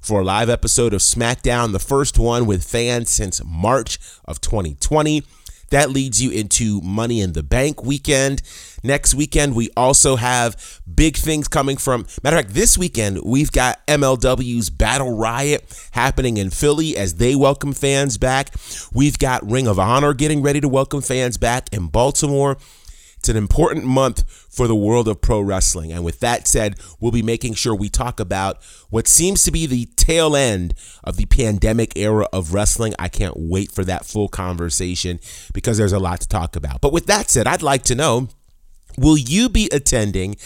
for 0.01 0.21
a 0.21 0.23
live 0.23 0.49
episode 0.49 0.93
of 0.93 1.01
SmackDown, 1.01 1.71
the 1.71 1.79
first 1.79 2.17
one 2.17 2.47
with 2.47 2.63
fans 2.63 3.11
since 3.11 3.39
March 3.45 3.99
of 4.25 4.41
2020. 4.41 5.21
That 5.69 5.91
leads 5.91 6.21
you 6.21 6.31
into 6.31 6.81
Money 6.81 7.21
in 7.21 7.33
the 7.33 7.43
Bank 7.43 7.83
weekend. 7.83 8.41
Next 8.83 9.13
weekend, 9.13 9.55
we 9.55 9.69
also 9.77 10.15
have 10.15 10.81
big 10.91 11.17
things 11.17 11.47
coming 11.47 11.77
from. 11.77 12.07
Matter 12.23 12.37
of 12.37 12.43
fact, 12.45 12.55
this 12.55 12.77
weekend, 12.77 13.21
we've 13.23 13.51
got 13.51 13.85
MLW's 13.85 14.69
Battle 14.71 15.15
Riot 15.15 15.63
happening 15.91 16.37
in 16.37 16.49
Philly 16.49 16.97
as 16.97 17.15
they 17.15 17.35
welcome 17.35 17.73
fans 17.73 18.17
back. 18.17 18.55
We've 18.91 19.19
got 19.19 19.47
Ring 19.47 19.67
of 19.67 19.77
Honor 19.77 20.13
getting 20.13 20.41
ready 20.41 20.61
to 20.61 20.67
welcome 20.67 21.01
fans 21.01 21.37
back 21.37 21.71
in 21.71 21.87
Baltimore. 21.87 22.57
It's 23.27 23.35
an 23.35 23.43
important 23.43 23.83
month 23.83 24.23
for 24.49 24.69
the 24.69 24.75
world 24.75 25.09
of 25.09 25.19
pro 25.19 25.41
wrestling. 25.41 25.91
And 25.91 26.05
with 26.05 26.21
that 26.21 26.47
said, 26.47 26.79
we'll 27.01 27.11
be 27.11 27.21
making 27.21 27.55
sure 27.55 27.75
we 27.75 27.89
talk 27.89 28.21
about 28.21 28.63
what 28.89 29.05
seems 29.05 29.43
to 29.43 29.51
be 29.51 29.65
the 29.65 29.87
tail 29.97 30.33
end 30.33 30.73
of 31.03 31.17
the 31.17 31.25
pandemic 31.25 31.97
era 31.97 32.29
of 32.31 32.53
wrestling. 32.53 32.93
I 32.97 33.09
can't 33.09 33.33
wait 33.35 33.69
for 33.69 33.83
that 33.83 34.05
full 34.05 34.29
conversation 34.29 35.19
because 35.53 35.77
there's 35.77 35.91
a 35.91 35.99
lot 35.99 36.21
to 36.21 36.27
talk 36.29 36.55
about. 36.55 36.79
But 36.79 36.93
with 36.93 37.07
that 37.07 37.29
said, 37.29 37.47
I'd 37.47 37.61
like 37.61 37.83
to 37.83 37.95
know 37.95 38.29
Will 38.97 39.17
you 39.17 39.47
be 39.49 39.69
attending 39.71 40.37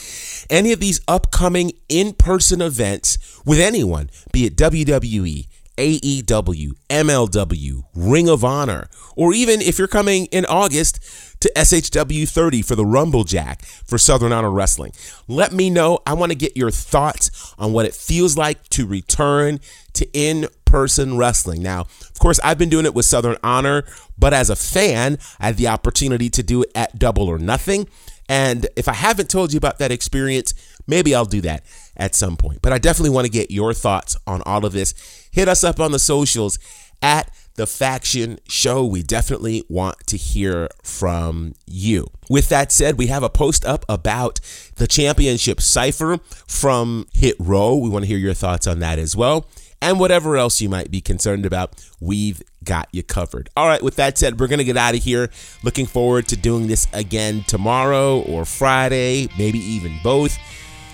any 0.50 0.74
of 0.74 0.82
these 0.82 1.00
upcoming 1.08 1.72
in 1.88 2.12
person 2.12 2.62
events 2.62 3.40
with 3.46 3.62
anyone, 3.62 4.10
be 4.34 4.46
it 4.46 4.58
WWE, 4.58 5.48
AEW, 5.78 6.72
MLW, 6.90 7.84
Ring 7.96 8.28
of 8.28 8.44
Honor, 8.44 8.90
or 9.16 9.34
even 9.34 9.62
if 9.62 9.80
you're 9.80 9.88
coming 9.88 10.26
in 10.28 10.46
August 10.46 11.00
to 11.42 11.52
SHW 11.56 12.30
30 12.30 12.62
for 12.62 12.76
the 12.76 12.86
Rumble 12.86 13.24
Jack 13.24 13.64
for 13.64 13.98
Southern 13.98 14.32
Honor 14.32 14.52
Wrestling. 14.52 14.94
Let 15.28 15.52
me 15.52 15.70
know. 15.70 16.00
I 16.06 16.14
want 16.14 16.32
to 16.32 16.38
get 16.38 16.56
your 16.56 16.72
thoughts 16.72 17.54
on 17.60 17.74
what 17.74 17.86
it 17.86 17.94
feels 17.94 18.38
like 18.38 18.64
to 18.70 18.86
return 18.86 19.60
to 19.94 20.08
in 20.14 20.48
person 20.66 21.18
wrestling. 21.18 21.62
Now, 21.62 21.82
of 21.82 22.20
course, 22.20 22.40
I've 22.44 22.58
been 22.58 22.70
doing 22.70 22.86
it 22.86 22.94
with 22.94 23.06
Southern 23.06 23.38
Honor, 23.44 23.84
but 24.18 24.34
as 24.34 24.50
a 24.50 24.56
fan, 24.56 25.18
I 25.40 25.48
had 25.48 25.58
the 25.58 25.68
opportunity 25.68 26.30
to 26.30 26.44
do 26.44 26.64
it 26.64 26.72
at 26.74 26.98
Double 26.98 27.28
or 27.28 27.38
Nothing. 27.38 27.88
And 28.30 28.68
if 28.78 28.88
I 28.88 28.94
haven't 28.94 29.30
told 29.30 29.52
you 29.52 29.58
about 29.58 29.80
that 29.80 29.92
experience, 29.92 30.54
maybe 30.88 31.14
I'll 31.14 31.26
do 31.26 31.42
that 31.42 31.66
at 31.98 32.16
some 32.16 32.38
point. 32.38 32.62
But 32.62 32.72
I 32.72 32.78
definitely 32.78 33.10
want 33.10 33.26
to 33.26 33.32
get 33.32 33.52
your 33.52 33.74
thoughts 33.74 34.16
on 34.26 34.42
all 34.44 34.66
of 34.66 34.72
this. 34.72 34.94
Hit 35.32 35.50
us 35.50 35.64
up 35.64 35.80
on 35.80 35.92
the 35.92 36.00
socials 36.00 36.58
at 37.02 37.30
the 37.62 37.68
Faction 37.68 38.40
Show. 38.48 38.84
We 38.84 39.04
definitely 39.04 39.64
want 39.70 40.08
to 40.08 40.18
hear 40.18 40.68
from 40.82 41.54
you. 41.68 42.08
With 42.28 42.50
that 42.50 42.72
said, 42.72 42.98
we 42.98 43.06
have 43.06 43.22
a 43.22 43.30
post 43.30 43.66
up 43.66 43.86
about 43.88 44.40
the 44.78 44.88
championship 44.88 45.62
cypher 45.62 46.18
from 46.48 47.06
Hit 47.14 47.36
Row. 47.38 47.76
We 47.76 47.88
want 47.88 48.02
to 48.02 48.08
hear 48.08 48.18
your 48.18 48.34
thoughts 48.34 48.66
on 48.66 48.80
that 48.80 48.98
as 48.98 49.16
well. 49.16 49.46
and 49.82 50.00
whatever 50.00 50.38
else 50.38 50.62
you 50.62 50.70
might 50.70 50.92
be 50.92 51.02
concerned 51.02 51.46
about, 51.46 51.84
we've 52.00 52.42
got 52.64 52.88
you 52.92 53.02
covered. 53.02 53.50
All 53.58 53.68
right, 53.68 53.82
with 53.82 53.96
that 53.96 54.18
said, 54.18 54.40
we're 54.40 54.48
going 54.48 54.60
to 54.60 54.66
get 54.66 54.78
out 54.78 54.94
of 54.94 55.04
here. 55.04 55.30
Looking 55.64 55.88
forward 55.88 56.28
to 56.28 56.38
doing 56.38 56.68
this 56.68 56.88
again 56.94 57.44
tomorrow 57.48 58.22
or 58.22 58.46
Friday, 58.46 59.28
maybe 59.38 59.60
even 59.60 60.00
both. 60.04 60.38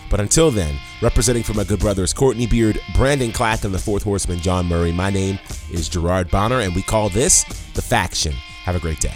But 0.09 0.19
until 0.19 0.51
then, 0.51 0.79
representing 1.01 1.43
for 1.43 1.53
my 1.53 1.63
good 1.63 1.79
brothers 1.79 2.13
Courtney 2.13 2.47
Beard, 2.47 2.79
Brandon 2.95 3.31
Clack, 3.31 3.63
and 3.63 3.73
the 3.73 3.79
fourth 3.79 4.03
horseman 4.03 4.39
John 4.39 4.65
Murray, 4.65 4.91
my 4.91 5.09
name 5.09 5.39
is 5.71 5.89
Gerard 5.89 6.31
Bonner, 6.31 6.61
and 6.61 6.75
we 6.75 6.81
call 6.81 7.09
this 7.09 7.43
The 7.73 7.81
Faction. 7.81 8.33
Have 8.63 8.75
a 8.75 8.79
great 8.79 8.99
day. 8.99 9.13